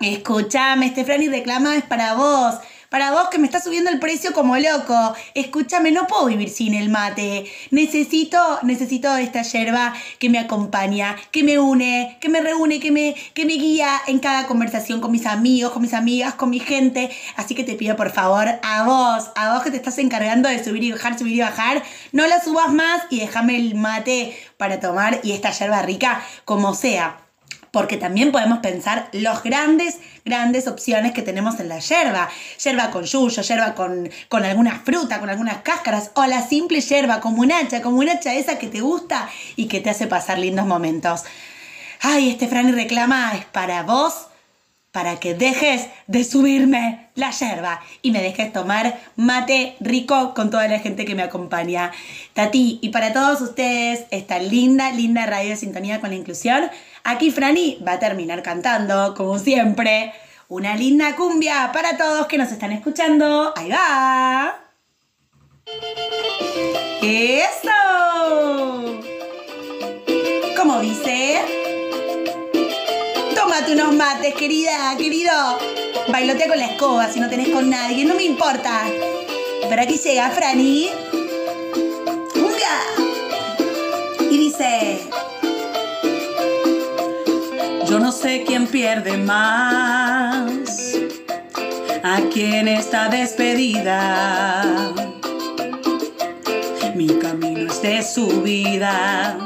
Escúchame, 0.00 0.86
este 0.86 1.04
Fran 1.04 1.22
y 1.22 1.28
reclama 1.28 1.76
es 1.76 1.84
para 1.84 2.12
vos. 2.14 2.56
Para 2.92 3.10
vos 3.10 3.30
que 3.30 3.38
me 3.38 3.46
está 3.46 3.58
subiendo 3.58 3.88
el 3.88 3.98
precio 3.98 4.34
como 4.34 4.54
loco. 4.58 5.14
Escúchame, 5.32 5.92
no 5.92 6.06
puedo 6.06 6.26
vivir 6.26 6.50
sin 6.50 6.74
el 6.74 6.90
mate. 6.90 7.50
Necesito, 7.70 8.58
necesito 8.64 9.16
esta 9.16 9.40
yerba 9.40 9.94
que 10.18 10.28
me 10.28 10.38
acompaña, 10.38 11.16
que 11.30 11.42
me 11.42 11.58
une, 11.58 12.18
que 12.20 12.28
me 12.28 12.42
reúne, 12.42 12.80
que 12.80 12.90
me, 12.90 13.14
que 13.32 13.46
me 13.46 13.54
guía 13.54 13.88
en 14.08 14.18
cada 14.18 14.46
conversación 14.46 15.00
con 15.00 15.10
mis 15.10 15.24
amigos, 15.24 15.72
con 15.72 15.80
mis 15.80 15.94
amigas, 15.94 16.34
con 16.34 16.50
mi 16.50 16.60
gente. 16.60 17.10
Así 17.36 17.54
que 17.54 17.64
te 17.64 17.76
pido 17.76 17.96
por 17.96 18.10
favor 18.10 18.46
a 18.62 18.84
vos, 18.84 19.30
a 19.36 19.54
vos 19.54 19.62
que 19.62 19.70
te 19.70 19.78
estás 19.78 19.96
encargando 19.96 20.50
de 20.50 20.62
subir 20.62 20.84
y 20.84 20.92
bajar, 20.92 21.18
subir 21.18 21.36
y 21.36 21.40
bajar, 21.40 21.82
no 22.12 22.26
la 22.26 22.44
subas 22.44 22.74
más 22.74 23.04
y 23.08 23.20
déjame 23.20 23.56
el 23.56 23.74
mate 23.74 24.36
para 24.58 24.80
tomar 24.80 25.18
y 25.22 25.32
esta 25.32 25.50
yerba 25.50 25.80
rica 25.80 26.22
como 26.44 26.74
sea 26.74 27.21
porque 27.72 27.96
también 27.96 28.30
podemos 28.32 28.58
pensar 28.58 29.08
los 29.12 29.42
grandes, 29.42 29.98
grandes 30.24 30.68
opciones 30.68 31.12
que 31.12 31.22
tenemos 31.22 31.58
en 31.58 31.70
la 31.70 31.78
yerba. 31.78 32.28
Yerba 32.62 32.90
con 32.90 33.04
yuyo, 33.04 33.42
yerba 33.42 33.74
con, 33.74 34.10
con 34.28 34.44
alguna 34.44 34.78
fruta, 34.84 35.18
con 35.18 35.30
algunas 35.30 35.62
cáscaras, 35.62 36.10
o 36.14 36.24
la 36.26 36.46
simple 36.46 36.80
yerba 36.82 37.20
como 37.20 37.40
un 37.40 37.50
hacha, 37.50 37.80
como 37.80 37.98
un 37.98 38.10
hacha 38.10 38.34
esa 38.34 38.58
que 38.58 38.68
te 38.68 38.82
gusta 38.82 39.28
y 39.56 39.66
que 39.66 39.80
te 39.80 39.88
hace 39.88 40.06
pasar 40.06 40.38
lindos 40.38 40.66
momentos. 40.66 41.24
Ay, 42.02 42.28
este 42.28 42.46
Franny 42.46 42.72
reclama 42.72 43.32
es 43.36 43.46
para 43.46 43.82
vos, 43.84 44.26
para 44.90 45.18
que 45.18 45.34
dejes 45.34 45.86
de 46.06 46.24
subirme 46.24 47.08
la 47.14 47.30
yerba 47.30 47.80
y 48.02 48.10
me 48.10 48.20
dejes 48.20 48.52
tomar 48.52 49.00
mate 49.16 49.76
rico 49.80 50.34
con 50.34 50.50
toda 50.50 50.68
la 50.68 50.78
gente 50.78 51.06
que 51.06 51.14
me 51.14 51.22
acompaña. 51.22 51.90
Tati, 52.34 52.78
y 52.82 52.90
para 52.90 53.14
todos 53.14 53.40
ustedes, 53.40 54.04
esta 54.10 54.38
linda, 54.38 54.90
linda 54.92 55.24
radio 55.24 55.50
de 55.50 55.56
sintonía 55.56 56.00
con 56.00 56.10
la 56.10 56.16
inclusión 56.16 56.70
Aquí 57.04 57.30
Franny 57.32 57.78
va 57.86 57.92
a 57.92 57.98
terminar 57.98 58.42
cantando, 58.42 59.14
como 59.14 59.38
siempre, 59.38 60.12
una 60.48 60.76
linda 60.76 61.16
cumbia 61.16 61.70
para 61.72 61.96
todos 61.96 62.26
que 62.26 62.38
nos 62.38 62.52
están 62.52 62.70
escuchando. 62.72 63.52
Ahí 63.56 63.70
va. 63.70 64.60
¡Eso! 67.02 67.70
¿Cómo 70.56 70.80
dice? 70.80 71.40
Tómate 73.34 73.72
unos 73.72 73.94
mates, 73.94 74.34
querida, 74.34 74.94
querido. 74.96 75.32
Bailotea 76.08 76.48
con 76.48 76.58
la 76.58 76.66
escoba 76.66 77.08
si 77.08 77.18
no 77.18 77.28
tenés 77.28 77.48
con 77.48 77.68
nadie, 77.68 78.04
no 78.04 78.14
me 78.14 78.22
importa. 78.22 78.84
Pero 79.68 79.82
aquí 79.82 79.98
llega 79.98 80.30
Franny. 80.30 80.90
¡Cumbia! 82.32 82.78
Y 84.30 84.38
dice... 84.38 85.00
No 88.12 88.18
sé 88.18 88.44
quién 88.46 88.66
pierde 88.66 89.16
más 89.16 90.68
a 92.02 92.20
quién 92.30 92.68
está 92.68 93.08
despedida. 93.08 94.92
Mi 96.94 97.06
camino 97.06 97.72
es 97.72 97.80
de 97.80 98.02
subida, 98.02 99.38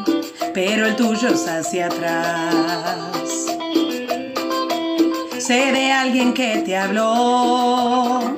pero 0.53 0.87
el 0.87 0.97
tuyo 0.97 1.29
es 1.29 1.47
hacia 1.47 1.87
atrás. 1.87 3.47
Sé 5.39 5.71
de 5.71 5.93
alguien 5.93 6.35
que 6.35 6.65
te 6.67 6.77
habló 6.77 8.35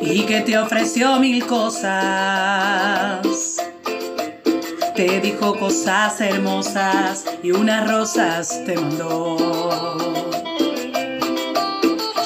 y 0.00 0.22
que 0.22 0.40
te 0.40 0.58
ofreció 0.58 1.20
mil 1.20 1.46
cosas 1.46 3.24
te 4.94 5.20
dijo 5.20 5.58
cosas 5.58 6.20
hermosas 6.20 7.24
y 7.42 7.50
unas 7.50 7.90
rosas 7.90 8.64
te 8.64 8.76
mandó. 8.76 9.36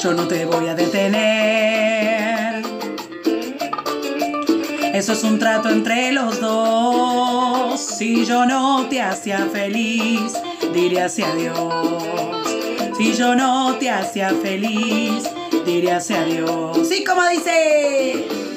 Yo 0.03 0.13
no 0.13 0.29
te 0.29 0.45
voy 0.45 0.69
a 0.69 0.75
detener. 0.75 2.63
Eso 4.95 5.13
es 5.13 5.25
un 5.25 5.39
trato 5.39 5.71
entre 5.71 6.13
los 6.13 6.41
dos. 6.41 7.81
Si 7.81 8.25
yo 8.27 8.45
no 8.45 8.87
te 8.89 9.01
hacía 9.01 9.49
feliz, 9.53 10.35
diré 10.75 11.03
hacia 11.03 11.35
Dios. 11.35 12.05
Si 12.97 13.15
yo 13.15 13.35
no 13.35 13.77
te 13.77 13.91
hacía 13.91 14.31
feliz, 14.43 15.25
diré 15.65 15.93
hacia 15.93 16.25
Dios. 16.25 16.87
Sí, 16.89 17.05
como 17.05 17.27
dice. 17.29 18.48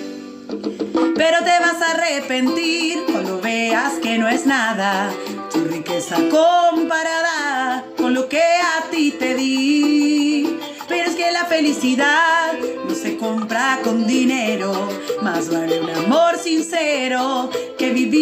Pero 1.23 1.37
te 1.43 1.51
vas 1.59 1.79
a 1.83 1.91
arrepentir 1.91 2.97
cuando 3.11 3.39
veas 3.39 3.99
que 4.01 4.17
no 4.17 4.27
es 4.27 4.47
nada 4.47 5.13
tu 5.51 5.63
riqueza 5.65 6.15
comparada 6.31 7.85
con 7.95 8.15
lo 8.15 8.27
que 8.27 8.41
a 8.41 8.89
ti 8.89 9.11
te 9.11 9.35
di. 9.35 10.57
Pero 10.87 11.07
es 11.07 11.15
que 11.15 11.31
la 11.31 11.45
felicidad 11.45 12.53
no 12.87 12.95
se 12.95 13.17
compra 13.17 13.81
con 13.83 14.07
dinero, 14.07 14.89
más 15.21 15.47
vale 15.51 15.79
un 15.79 15.91
amor 15.91 16.39
sincero 16.39 17.51
que 17.77 17.91
vivir 17.91 18.21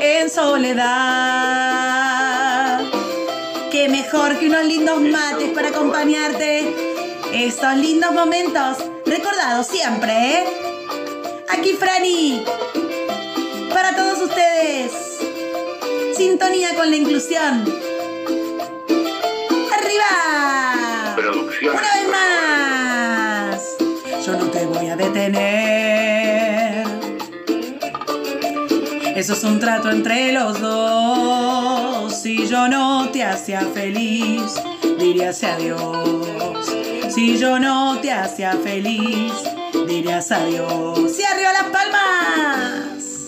en 0.00 0.28
soledad. 0.28 0.88
Qué 3.70 3.88
mejor 3.88 4.40
que 4.40 4.48
unos 4.48 4.64
lindos 4.64 5.00
mates 5.02 5.50
para 5.50 5.68
acompañarte 5.68 6.96
estos 7.32 7.76
lindos 7.76 8.12
momentos 8.12 8.78
recordados 9.04 9.66
siempre, 9.66 10.12
¿eh? 10.12 10.44
Aquí 11.48 11.72
Franny, 11.74 12.44
para 13.72 13.94
todos 13.96 14.20
ustedes, 14.22 14.92
sintonía 16.16 16.74
con 16.74 16.90
la 16.90 16.96
inclusión. 16.96 17.64
¡Arriba! 19.72 21.16
Producción. 21.16 21.76
Una 21.76 21.94
vez 21.94 22.08
más. 22.10 23.76
Yo 24.26 24.32
no 24.36 24.46
te 24.46 24.66
voy 24.66 24.88
a 24.88 24.96
detener. 24.96 26.86
Eso 29.16 29.32
es 29.32 29.44
un 29.44 29.58
trato 29.58 29.90
entre 29.90 30.32
los 30.32 30.60
dos. 30.60 32.14
Si 32.14 32.46
yo 32.46 32.68
no 32.68 33.08
te 33.10 33.24
hacía 33.24 33.62
feliz, 33.74 34.54
dirías 34.98 35.42
adiós. 35.42 36.68
Si 37.18 37.36
yo 37.36 37.58
no 37.58 37.98
te 38.00 38.12
hacía 38.12 38.52
feliz, 38.52 39.32
dirías 39.88 40.30
adiós. 40.30 41.18
Y 41.18 41.24
arriba 41.24 41.52
las 41.52 41.64
palmas. 41.64 43.26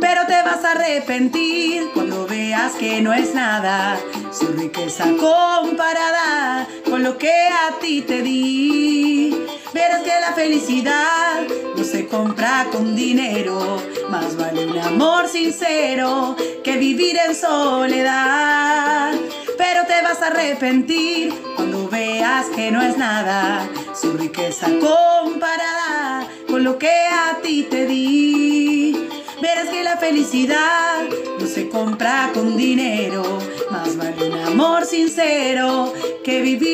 Pero 0.00 0.26
te 0.28 0.42
vas 0.44 0.64
a 0.64 0.70
arrepentir 0.70 1.90
cuando 1.92 2.24
veas 2.28 2.74
que 2.74 3.02
no 3.02 3.12
es 3.12 3.34
nada 3.34 3.98
su 4.30 4.46
riqueza 4.52 5.06
comparada 5.18 6.68
con 6.88 7.02
lo 7.02 7.18
que 7.18 7.32
a 7.32 7.76
ti 7.80 8.02
te 8.02 8.22
di. 8.22 9.36
Verás 9.74 10.02
que 10.02 10.20
la 10.20 10.32
felicidad 10.32 11.48
no 11.76 11.82
se 11.82 12.06
compra 12.06 12.68
con 12.70 12.94
dinero, 12.94 13.82
más 14.08 14.36
vale 14.36 14.66
un 14.66 14.78
amor 14.78 15.26
sincero 15.26 16.36
que 16.62 16.76
vivir 16.76 17.18
en 17.26 17.34
soledad. 17.34 19.14
Pero 19.58 19.84
te 19.84 20.00
vas 20.02 20.22
a 20.22 20.28
arrepentir 20.28 21.34
cuando 21.56 21.75
veas 21.96 22.46
que 22.54 22.70
no 22.70 22.82
es 22.82 22.96
nada 22.98 23.68
su 23.98 24.12
riqueza 24.12 24.66
comparada 24.66 26.28
con 26.46 26.62
lo 26.62 26.78
que 26.78 26.90
a 26.90 27.38
ti 27.42 27.66
te 27.70 27.86
di. 27.86 29.08
Verás 29.40 29.68
que 29.68 29.82
la 29.82 29.96
felicidad 29.96 31.04
no 31.40 31.46
se 31.46 31.70
compra 31.70 32.30
con 32.34 32.56
dinero, 32.56 33.22
más 33.70 33.96
vale 33.96 34.28
un 34.28 34.38
amor 34.52 34.84
sincero 34.84 35.94
que 36.22 36.42
vivir 36.42 36.66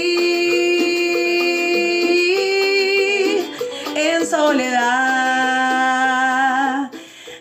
en 3.94 4.26
soledad. 4.26 4.82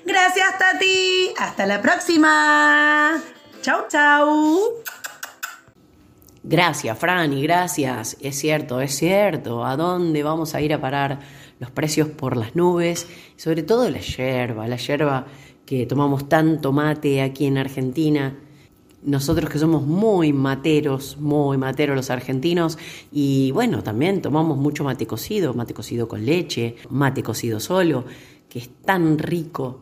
Gracias, 0.06 0.58
Tati. 0.60 1.34
Hasta 1.38 1.66
la 1.66 1.82
próxima. 1.82 3.20
Chau, 3.64 3.88
chau. 3.90 4.82
Gracias, 6.44 6.98
Franny, 6.98 7.44
gracias. 7.44 8.18
Es 8.20 8.40
cierto, 8.40 8.82
es 8.82 8.96
cierto. 8.96 9.64
¿A 9.64 9.78
dónde 9.78 10.24
vamos 10.24 10.56
a 10.56 10.62
ir 10.62 10.74
a 10.74 10.82
parar? 10.82 11.20
Los 11.60 11.70
precios 11.70 12.08
por 12.08 12.36
las 12.36 12.56
nubes, 12.56 13.08
sobre 13.36 13.62
todo 13.62 13.88
la 13.92 14.00
yerba, 14.00 14.68
la 14.68 14.78
yerba 14.78 15.28
que 15.68 15.86
tomamos 15.86 16.28
tanto 16.28 16.72
mate 16.72 17.22
aquí 17.22 17.46
en 17.46 17.60
Argentina. 17.60 18.36
Nosotros 19.04 19.52
que 19.52 19.60
somos 19.60 19.84
muy 19.84 20.34
materos, 20.34 21.18
muy 21.20 21.60
materos 21.60 21.96
los 21.96 22.10
argentinos, 22.10 22.80
y 23.12 23.52
bueno, 23.52 23.84
también 23.84 24.24
tomamos 24.24 24.58
mucho 24.58 24.84
mate 24.84 25.06
cocido, 25.06 25.54
mate 25.54 25.76
cocido 25.76 26.08
con 26.08 26.26
leche, 26.26 26.76
mate 26.90 27.22
cocido 27.22 27.60
solo, 27.60 28.06
que 28.50 28.58
es 28.58 28.70
tan 28.84 29.20
rico. 29.20 29.82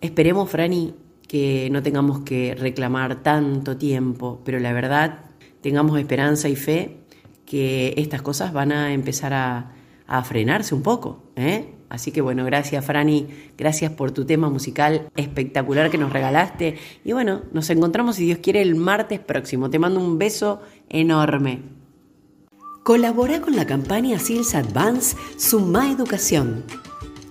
Esperemos, 0.00 0.50
Franny, 0.50 0.92
que 1.28 1.68
no 1.70 1.82
tengamos 1.82 2.20
que 2.20 2.56
reclamar 2.56 3.22
tanto 3.22 3.76
tiempo, 3.76 4.40
pero 4.44 4.58
la 4.58 4.72
verdad 4.72 5.27
tengamos 5.60 5.98
esperanza 5.98 6.48
y 6.48 6.56
fe 6.56 6.98
que 7.46 7.94
estas 7.96 8.22
cosas 8.22 8.52
van 8.52 8.72
a 8.72 8.92
empezar 8.92 9.32
a, 9.32 9.74
frenarse 10.24 10.74
un 10.74 10.82
poco. 10.82 11.22
¿eh? 11.36 11.74
Así 11.90 12.12
que 12.12 12.22
bueno, 12.22 12.44
gracias 12.44 12.82
Franny, 12.84 13.26
gracias 13.58 13.92
por 13.92 14.10
tu 14.10 14.24
tema 14.24 14.48
musical 14.48 15.08
espectacular 15.16 15.90
que 15.90 15.98
nos 15.98 16.12
regalaste. 16.12 16.76
Y 17.04 17.12
bueno, 17.12 17.42
nos 17.52 17.68
encontramos 17.70 18.16
si 18.16 18.24
Dios 18.24 18.38
quiere 18.38 18.62
el 18.62 18.74
martes 18.74 19.20
próximo. 19.20 19.68
Te 19.68 19.78
mando 19.78 20.00
un 20.00 20.18
beso 20.18 20.62
enorme. 20.88 21.62
Colabora 22.84 23.42
con 23.42 23.54
la 23.54 23.66
campaña 23.66 24.18
SILS 24.18 24.54
Advance 24.54 25.16
Suma 25.36 25.90
Educación. 25.90 26.64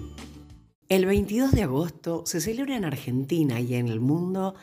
El 0.89 1.07
22 1.07 1.53
de 1.53 1.63
agosto 1.63 2.23
se 2.25 2.41
celebra 2.41 2.77
en 2.77 2.85
Argentina 2.85 3.61
y 3.61 3.75
en 3.75 3.89
el 3.89 4.01
mundo 4.01 4.55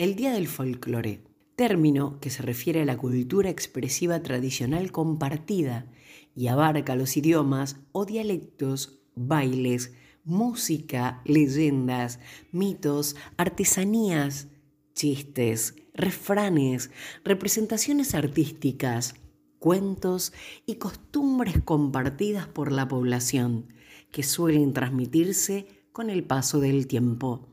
el 0.00 0.16
Día 0.16 0.32
del 0.32 0.48
Folclore, 0.48 1.20
término 1.56 2.20
que 2.20 2.30
se 2.30 2.40
refiere 2.40 2.80
a 2.80 2.84
la 2.86 2.96
cultura 2.96 3.50
expresiva 3.50 4.22
tradicional 4.22 4.92
compartida 4.92 5.92
y 6.34 6.46
abarca 6.46 6.96
los 6.96 7.18
idiomas 7.18 7.76
o 7.92 8.06
dialectos, 8.06 9.02
bailes, 9.14 9.92
música, 10.24 11.20
leyendas, 11.26 12.18
mitos, 12.50 13.14
artesanías, 13.36 14.48
chistes, 14.94 15.74
refranes, 15.92 16.90
representaciones 17.22 18.14
artísticas, 18.14 19.16
cuentos 19.58 20.32
y 20.64 20.76
costumbres 20.76 21.60
compartidas 21.62 22.48
por 22.48 22.72
la 22.72 22.88
población 22.88 23.74
que 24.10 24.22
suelen 24.22 24.72
transmitirse 24.72 25.66
con 25.92 26.08
el 26.08 26.24
paso 26.24 26.58
del 26.58 26.86
tiempo. 26.86 27.50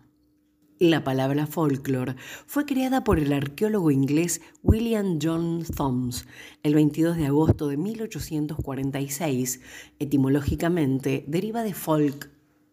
La 0.80 1.04
palabra 1.04 1.48
folklore 1.48 2.18
fue 2.46 2.68
creada 2.68 3.04
por 3.04 3.18
el 3.18 3.34
arqueólogo 3.34 3.90
inglés 3.90 4.42
William 4.62 5.18
John 5.20 5.64
Thoms 5.76 6.28
el 6.62 6.76
22 6.76 7.18
de 7.18 7.26
agosto 7.26 7.68
de 7.68 7.78
1846. 7.78 9.62
Etimológicamente 9.98 11.26
deriva 11.28 11.64
de 11.64 11.74
folk, 11.74 12.30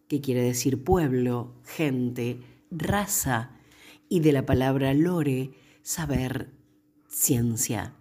que 0.06 0.20
quiere 0.20 0.42
decir 0.42 0.84
pueblo, 0.84 1.54
gente, 1.64 2.42
raza, 2.70 3.52
y 4.10 4.20
de 4.20 4.32
la 4.32 4.44
palabra 4.44 4.92
lore, 4.92 5.52
saber, 5.80 6.50
ciencia. 7.08 7.94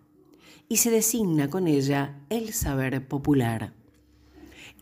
Y 0.68 0.78
se 0.78 0.92
designa 0.92 1.50
con 1.50 1.66
ella 1.66 2.20
el 2.30 2.52
saber 2.52 3.08
popular. 3.08 3.74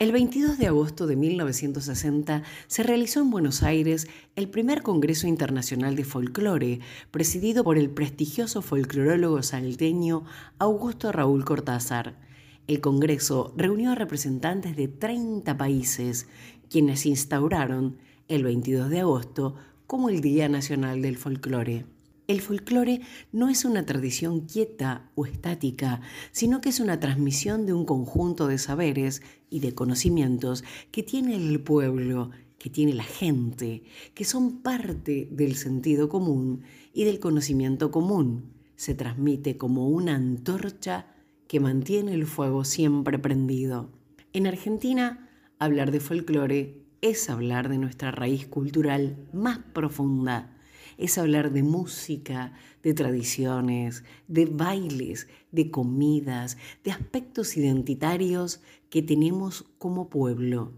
El 0.01 0.11
22 0.13 0.57
de 0.57 0.65
agosto 0.65 1.05
de 1.05 1.15
1960 1.15 2.41
se 2.65 2.81
realizó 2.81 3.21
en 3.21 3.29
Buenos 3.29 3.61
Aires 3.61 4.07
el 4.35 4.49
primer 4.49 4.81
Congreso 4.81 5.27
Internacional 5.27 5.95
de 5.95 6.05
Folclore, 6.05 6.79
presidido 7.11 7.63
por 7.63 7.77
el 7.77 7.91
prestigioso 7.91 8.63
folclorólogo 8.63 9.43
salteño 9.43 10.25
Augusto 10.57 11.11
Raúl 11.11 11.45
Cortázar. 11.45 12.17
El 12.65 12.81
Congreso 12.81 13.53
reunió 13.55 13.91
a 13.91 13.95
representantes 13.95 14.75
de 14.75 14.87
30 14.87 15.55
países, 15.55 16.25
quienes 16.67 17.05
instauraron 17.05 17.97
el 18.27 18.43
22 18.43 18.89
de 18.89 19.01
agosto 19.01 19.53
como 19.85 20.09
el 20.09 20.21
Día 20.21 20.49
Nacional 20.49 21.03
del 21.03 21.17
Folclore. 21.17 21.85
El 22.31 22.39
folclore 22.39 23.01
no 23.33 23.49
es 23.49 23.65
una 23.65 23.85
tradición 23.85 24.47
quieta 24.47 25.09
o 25.15 25.25
estática, 25.25 25.99
sino 26.31 26.61
que 26.61 26.69
es 26.69 26.79
una 26.79 26.97
transmisión 26.97 27.65
de 27.65 27.73
un 27.73 27.83
conjunto 27.83 28.47
de 28.47 28.57
saberes 28.57 29.21
y 29.51 29.59
de 29.59 29.75
conocimientos 29.75 30.63
que 30.89 31.03
tiene 31.03 31.35
el 31.35 31.59
pueblo, 31.59 32.31
que 32.57 32.71
tiene 32.71 32.93
la 32.93 33.03
gente, 33.03 33.83
que 34.15 34.25
son 34.25 34.63
parte 34.63 35.27
del 35.29 35.55
sentido 35.55 36.09
común 36.09 36.63
y 36.93 37.03
del 37.03 37.19
conocimiento 37.19 37.91
común. 37.91 38.53
Se 38.75 38.95
transmite 38.95 39.57
como 39.57 39.89
una 39.89 40.15
antorcha 40.15 41.13
que 41.47 41.59
mantiene 41.59 42.15
el 42.15 42.25
fuego 42.25 42.63
siempre 42.63 43.19
prendido. 43.19 43.91
En 44.33 44.47
Argentina, 44.47 45.29
hablar 45.59 45.91
de 45.91 45.99
folclore 45.99 46.81
es 47.01 47.29
hablar 47.29 47.69
de 47.69 47.77
nuestra 47.77 48.09
raíz 48.09 48.47
cultural 48.47 49.27
más 49.33 49.59
profunda 49.73 50.57
es 51.01 51.17
hablar 51.17 51.51
de 51.51 51.63
música, 51.63 52.53
de 52.83 52.93
tradiciones, 52.93 54.03
de 54.27 54.45
bailes, 54.45 55.27
de 55.51 55.71
comidas, 55.71 56.57
de 56.83 56.91
aspectos 56.91 57.57
identitarios 57.57 58.61
que 58.91 59.01
tenemos 59.01 59.65
como 59.79 60.09
pueblo. 60.09 60.73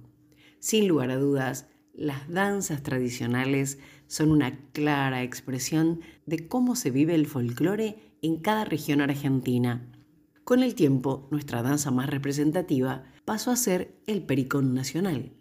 Sin 0.60 0.88
lugar 0.88 1.10
a 1.12 1.18
dudas, 1.18 1.68
las 1.94 2.30
danzas 2.30 2.82
tradicionales 2.84 3.80
son 4.08 4.32
una 4.32 4.58
clara 4.72 5.24
expresión 5.24 6.00
de 6.26 6.48
cómo 6.48 6.78
se 6.78 6.92
vive 6.92 7.16
el 7.16 7.26
folclore 7.26 7.98
en 8.22 8.38
cada 8.38 8.64
región 8.64 9.02
argentina. 9.02 9.92
Con 10.44 10.62
el 10.62 10.76
tiempo, 10.76 11.28
nuestra 11.32 11.64
danza 11.64 11.90
más 11.92 12.10
representativa 12.10 13.04
pasó 13.26 13.52
a 13.52 13.56
ser 13.56 14.00
el 14.08 14.24
pericón 14.24 14.74
nacional. 14.74 15.34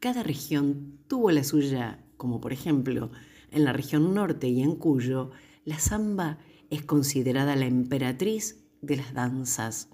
Cada 0.00 0.22
región 0.22 0.98
tuvo 1.08 1.30
la 1.30 1.44
suya, 1.44 2.04
como 2.18 2.40
por 2.40 2.52
ejemplo 2.52 3.10
en 3.50 3.64
la 3.64 3.72
región 3.72 4.14
norte 4.14 4.48
y 4.48 4.62
en 4.62 4.76
Cuyo, 4.76 5.30
la 5.64 5.78
samba 5.78 6.38
es 6.68 6.82
considerada 6.82 7.56
la 7.56 7.66
emperatriz 7.66 8.62
de 8.82 8.96
las 8.96 9.14
danzas. 9.14 9.88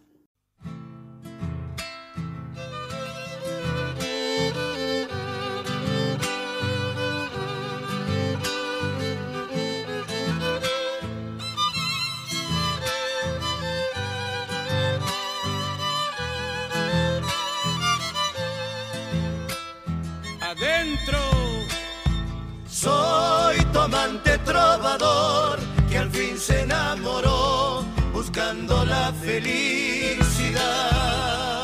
amante 23.87 24.37
trovador 24.39 25.61
que 25.89 25.97
al 25.97 26.11
fin 26.11 26.37
se 26.37 26.63
enamoró 26.63 27.85
buscando 28.13 28.85
la 28.85 29.13
felicidad. 29.13 30.59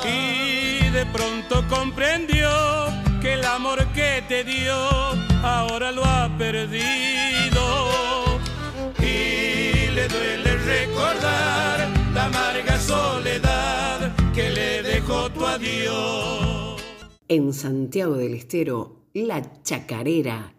Y 0.04 0.88
de 0.90 1.04
pronto 1.06 1.66
comprendió 1.68 2.48
que 3.20 3.32
el 3.35 3.44
amor 3.44 3.85
que 3.92 4.22
te 4.28 4.44
dio 4.44 4.76
ahora 5.42 5.90
lo 5.90 6.04
ha 6.04 6.30
perdido. 6.38 7.64
Y 9.00 9.90
le 9.90 10.06
duele 10.06 10.56
recordar 10.58 11.88
la 12.14 12.26
amarga 12.26 12.78
soledad 12.78 14.12
que 14.32 14.50
le 14.50 14.82
dejó 14.85 15.28
tu 15.30 15.44
adiós. 15.44 16.80
En 17.26 17.52
Santiago 17.52 18.14
del 18.14 18.35
Estero, 18.35 19.06
la 19.12 19.42
chacarera 19.64 20.52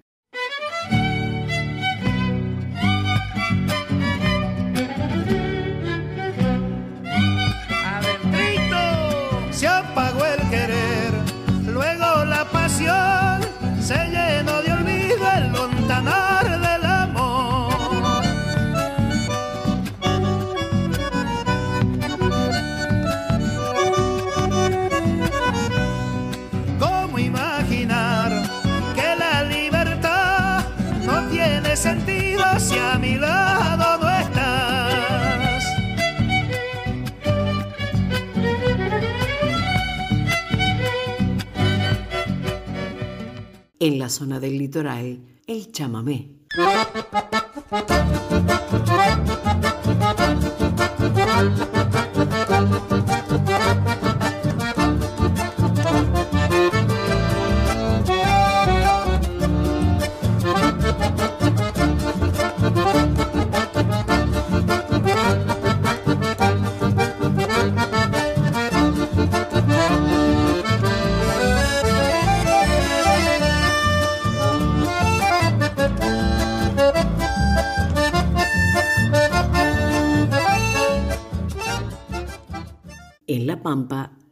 En 43.84 44.00
la 44.00 44.08
zona 44.08 44.39
del 44.39 44.58
litoral, 44.58 45.19
el 45.46 45.72
chamamé. 45.74 46.30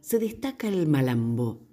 Se 0.00 0.18
destaca 0.18 0.68
el 0.68 0.86
malambo. 0.86 1.71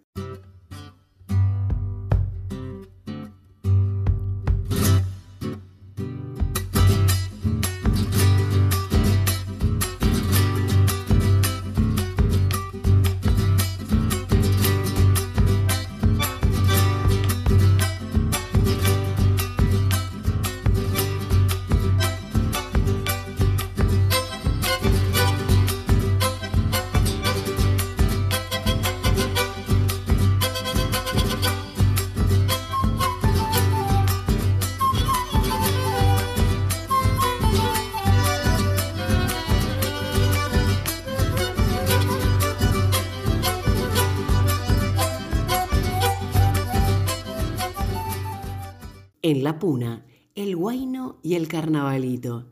En 49.21 49.43
La 49.43 49.60
Puna, 49.60 50.05
el 50.34 50.55
guaino 50.55 51.17
y 51.21 51.36
el 51.36 51.49
carnavalito. 51.49 52.45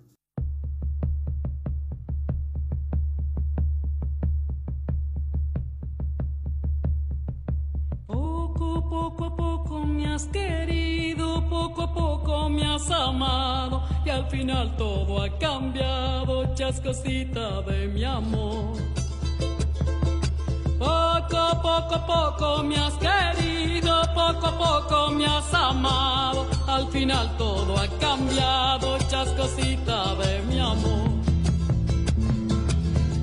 Poco, 8.05 8.89
poco 8.89 9.23
a 9.23 9.35
poco 9.37 9.85
me 9.85 10.07
has 10.07 10.25
querido, 10.25 11.47
poco 11.49 11.83
a 11.83 11.93
poco 11.93 12.49
me 12.49 12.65
has 12.65 12.91
amado 12.91 13.83
y 14.05 14.09
al 14.09 14.25
final 14.29 14.75
todo 14.75 15.23
ha 15.23 15.39
cambiado, 15.39 16.53
chascosita 16.53 17.61
de 17.61 17.87
mi 17.87 18.03
amor. 18.03 18.75
Poco, 20.79 21.61
poco, 21.61 22.05
poco 22.05 22.63
me 22.63 22.77
has 22.77 22.93
querido, 22.95 24.01
poco 24.13 24.51
poco 24.57 25.11
me 25.11 25.25
has 25.25 25.51
amado, 25.53 26.47
al 26.67 26.87
final 26.89 27.35
todo 27.35 27.77
ha 27.77 27.87
cambiado, 27.99 28.97
chascosita 29.09 30.13
de 30.15 30.41
mi 30.43 30.59
amor. 30.59 31.09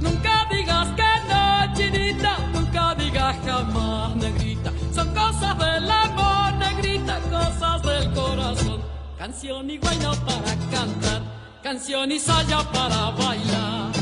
Nunca 0.00 0.48
digas 0.50 0.88
que 0.96 1.12
no, 1.30 1.74
chinita, 1.76 2.38
nunca 2.52 2.94
digas 2.96 3.36
jamás, 3.44 4.16
negrita, 4.16 4.72
son 4.92 5.14
cosas 5.14 5.56
del 5.56 5.90
amor, 5.90 6.54
negrita, 6.54 7.20
cosas 7.30 7.82
del 7.82 8.12
corazón. 8.12 8.80
Canción 9.16 9.70
y 9.70 9.78
guayna 9.78 10.10
para 10.26 10.56
cantar, 10.72 11.22
canción 11.62 12.10
y 12.10 12.18
saya 12.18 12.58
para 12.72 13.10
bailar. 13.10 13.93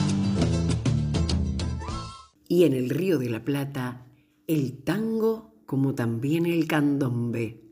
Y 2.53 2.65
en 2.65 2.75
el 2.75 2.91
Río 2.91 3.19
de 3.19 3.31
la 3.31 3.47
Plata, 3.47 4.05
el 4.47 4.85
tango 4.85 5.55
como 5.65 5.95
también 5.95 6.45
el 6.45 6.67
candombe. 6.67 7.72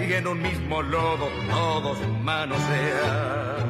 y 0.00 0.12
en 0.12 0.26
un 0.26 0.42
mismo 0.42 0.82
lodo 0.82 1.28
todos 1.50 1.98
manoseados. 2.22 3.64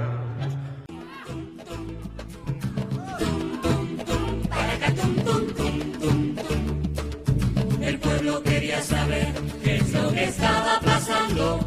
El 7.81 7.99
pueblo 7.99 8.43
quería 8.43 8.83
saber 8.83 9.29
qué 9.63 9.77
es 9.77 9.93
lo 9.93 10.11
que 10.13 10.25
estaba 10.25 10.81
pasando 10.81 11.61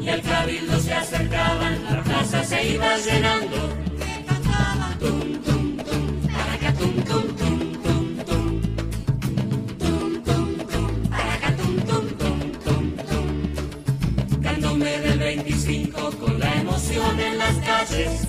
y 0.00 0.08
el 0.08 0.22
cabildo 0.22 0.78
se 0.80 0.94
acercaba, 0.94 1.70
la 1.70 2.02
plaza 2.02 2.44
se 2.44 2.68
iba 2.74 2.96
llenando. 2.98 3.89
25 16.90 17.02
con 17.02 17.16
la 17.16 17.20
emoción 17.20 17.20
en 17.20 17.38
las 17.38 17.56
calles. 17.58 18.28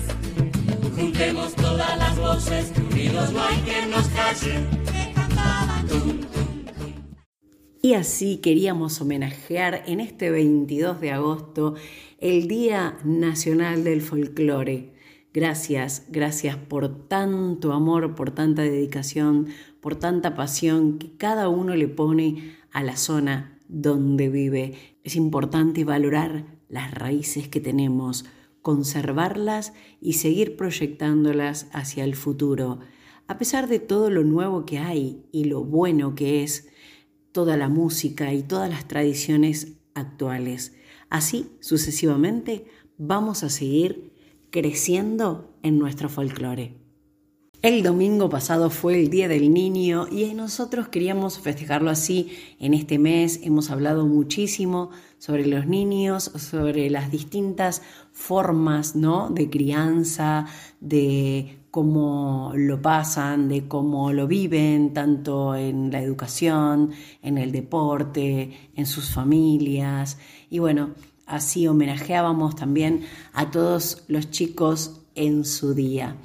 Juntemos 0.96 1.54
todas 1.54 1.98
las 1.98 2.18
voces 2.18 2.70
que 2.70 2.80
unidos 2.80 3.32
no 3.32 3.42
hay 3.42 3.56
quien 3.58 3.90
nos 3.90 4.08
calle. 4.08 4.66
Y 7.82 7.94
así 7.94 8.36
queríamos 8.36 9.00
homenajear 9.00 9.82
en 9.86 9.98
este 10.00 10.30
22 10.30 11.00
de 11.00 11.10
agosto 11.10 11.74
el 12.18 12.46
Día 12.46 12.96
Nacional 13.04 13.82
del 13.82 14.00
Folclore. 14.00 14.92
Gracias, 15.34 16.06
gracias 16.08 16.56
por 16.56 17.08
tanto 17.08 17.72
amor, 17.72 18.14
por 18.14 18.30
tanta 18.30 18.62
dedicación, 18.62 19.48
por 19.80 19.96
tanta 19.96 20.34
pasión 20.36 20.98
que 20.98 21.16
cada 21.16 21.48
uno 21.48 21.74
le 21.74 21.88
pone 21.88 22.54
a 22.70 22.84
la 22.84 22.96
zona 22.96 23.58
donde 23.66 24.28
vive. 24.28 24.74
Es 25.02 25.16
importante 25.16 25.84
valorar 25.84 26.44
las 26.68 26.94
raíces 26.94 27.48
que 27.48 27.60
tenemos, 27.60 28.24
conservarlas 28.62 29.72
y 30.00 30.14
seguir 30.14 30.56
proyectándolas 30.56 31.68
hacia 31.72 32.04
el 32.04 32.14
futuro. 32.14 32.78
A 33.26 33.38
pesar 33.38 33.68
de 33.68 33.78
todo 33.78 34.10
lo 34.10 34.24
nuevo 34.24 34.64
que 34.64 34.78
hay 34.78 35.24
y 35.32 35.44
lo 35.44 35.64
bueno 35.64 36.14
que 36.14 36.42
es 36.42 36.68
toda 37.32 37.56
la 37.56 37.68
música 37.68 38.32
y 38.32 38.42
todas 38.42 38.70
las 38.70 38.86
tradiciones 38.86 39.78
actuales. 39.94 40.74
Así 41.10 41.50
sucesivamente 41.60 42.66
vamos 42.98 43.42
a 43.42 43.50
seguir 43.50 44.12
creciendo 44.50 45.54
en 45.62 45.78
nuestro 45.78 46.08
folclore. 46.08 46.81
El 47.62 47.84
domingo 47.84 48.28
pasado 48.28 48.70
fue 48.70 48.98
el 48.98 49.08
Día 49.08 49.28
del 49.28 49.54
Niño 49.54 50.08
y 50.10 50.34
nosotros 50.34 50.88
queríamos 50.88 51.38
festejarlo 51.38 51.90
así 51.90 52.32
en 52.58 52.74
este 52.74 52.98
mes. 52.98 53.38
Hemos 53.44 53.70
hablado 53.70 54.04
muchísimo 54.04 54.90
sobre 55.18 55.46
los 55.46 55.68
niños, 55.68 56.24
sobre 56.24 56.90
las 56.90 57.12
distintas 57.12 57.82
formas 58.10 58.96
¿no? 58.96 59.30
de 59.30 59.48
crianza, 59.48 60.46
de 60.80 61.60
cómo 61.70 62.50
lo 62.56 62.82
pasan, 62.82 63.48
de 63.48 63.68
cómo 63.68 64.12
lo 64.12 64.26
viven, 64.26 64.92
tanto 64.92 65.54
en 65.54 65.92
la 65.92 66.02
educación, 66.02 66.90
en 67.22 67.38
el 67.38 67.52
deporte, 67.52 68.72
en 68.74 68.86
sus 68.86 69.10
familias. 69.10 70.18
Y 70.50 70.58
bueno, 70.58 70.94
así 71.26 71.68
homenajeábamos 71.68 72.56
también 72.56 73.04
a 73.32 73.52
todos 73.52 74.02
los 74.08 74.32
chicos 74.32 75.02
en 75.14 75.44
su 75.44 75.74
día. 75.74 76.16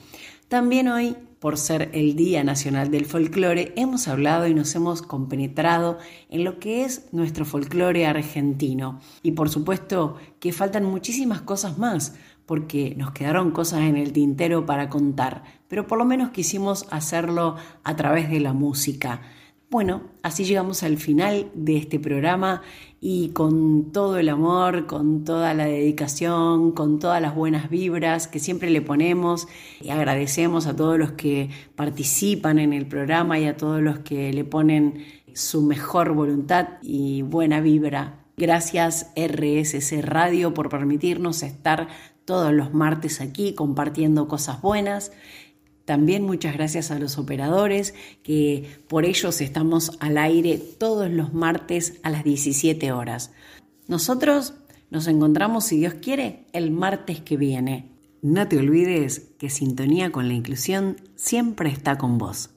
También 0.48 0.88
hoy 0.88 1.16
por 1.40 1.58
ser 1.58 1.90
el 1.94 2.16
Día 2.16 2.44
Nacional 2.44 2.90
del 2.90 3.06
Folclore, 3.06 3.74
hemos 3.76 4.08
hablado 4.08 4.48
y 4.48 4.54
nos 4.54 4.74
hemos 4.76 5.02
compenetrado 5.02 5.98
en 6.30 6.44
lo 6.44 6.60
que 6.60 6.84
es 6.84 7.08
nuestro 7.12 7.46
folclore 7.46 8.06
argentino. 8.06 9.00
Y 9.24 9.32
por 9.32 9.50
supuesto 9.50 10.18
que 10.40 10.52
faltan 10.52 10.86
muchísimas 10.86 11.42
cosas 11.42 11.78
más, 11.78 12.16
porque 12.46 12.96
nos 12.96 13.12
quedaron 13.12 13.52
cosas 13.52 13.82
en 13.82 13.98
el 13.98 14.14
tintero 14.14 14.66
para 14.66 14.90
contar, 14.90 15.44
pero 15.68 15.86
por 15.86 15.98
lo 15.98 16.06
menos 16.06 16.30
quisimos 16.32 16.88
hacerlo 16.90 17.58
a 17.84 17.96
través 17.96 18.30
de 18.30 18.40
la 18.40 18.54
música. 18.54 19.22
Bueno, 19.70 20.04
así 20.24 20.46
llegamos 20.46 20.82
al 20.84 20.96
final 20.96 21.52
de 21.54 21.76
este 21.76 22.00
programa 22.00 22.62
y 23.02 23.32
con 23.32 23.92
todo 23.92 24.18
el 24.18 24.30
amor, 24.30 24.88
con 24.88 25.26
toda 25.26 25.54
la 25.54 25.66
dedicación, 25.66 26.72
con 26.72 27.00
todas 27.00 27.22
las 27.22 27.36
buenas 27.36 27.70
vibras 27.70 28.30
que 28.30 28.40
siempre 28.40 28.70
le 28.70 28.82
ponemos 28.82 29.50
agradecemos 29.90 30.68
a 30.68 30.76
todos 30.76 30.98
los 30.98 31.12
que 31.12 31.50
participan 31.76 32.60
en 32.60 32.72
el 32.72 32.86
programa 32.86 33.40
y 33.40 33.46
a 33.46 33.58
todos 33.58 33.82
los 33.82 34.00
que 34.00 34.32
le 34.32 34.46
ponen 34.46 35.04
su 35.34 35.62
mejor 35.62 36.14
voluntad 36.14 36.80
y 36.82 37.24
buena 37.24 37.60
vibra. 37.60 38.24
Gracias 38.38 39.12
RSC 39.18 40.02
Radio 40.02 40.54
por 40.54 40.70
permitirnos 40.70 41.44
estar 41.44 41.90
todos 42.24 42.54
los 42.54 42.74
martes 42.74 43.20
aquí 43.20 43.54
compartiendo 43.54 44.30
cosas 44.30 44.62
buenas 44.62 45.12
también 45.88 46.24
muchas 46.24 46.54
gracias 46.54 46.92
a 46.92 47.00
los 47.00 47.18
operadores, 47.18 47.94
que 48.22 48.70
por 48.90 49.06
ellos 49.06 49.40
estamos 49.40 49.92
al 50.02 50.18
aire 50.18 50.58
todos 50.58 51.10
los 51.10 51.34
martes 51.34 52.02
a 52.04 52.10
las 52.10 52.26
17 52.26 52.92
horas. 52.92 53.32
Nosotros 53.88 54.54
nos 54.90 55.08
encontramos, 55.08 55.64
si 55.64 55.78
Dios 55.78 55.94
quiere, 55.94 56.46
el 56.52 56.72
martes 56.72 57.22
que 57.22 57.38
viene. 57.38 57.94
No 58.22 58.50
te 58.50 58.58
olvides 58.58 59.30
que 59.40 59.50
Sintonía 59.50 60.12
con 60.12 60.28
la 60.28 60.34
Inclusión 60.34 60.98
siempre 61.16 61.70
está 61.70 61.98
con 61.98 62.18
vos. 62.18 62.50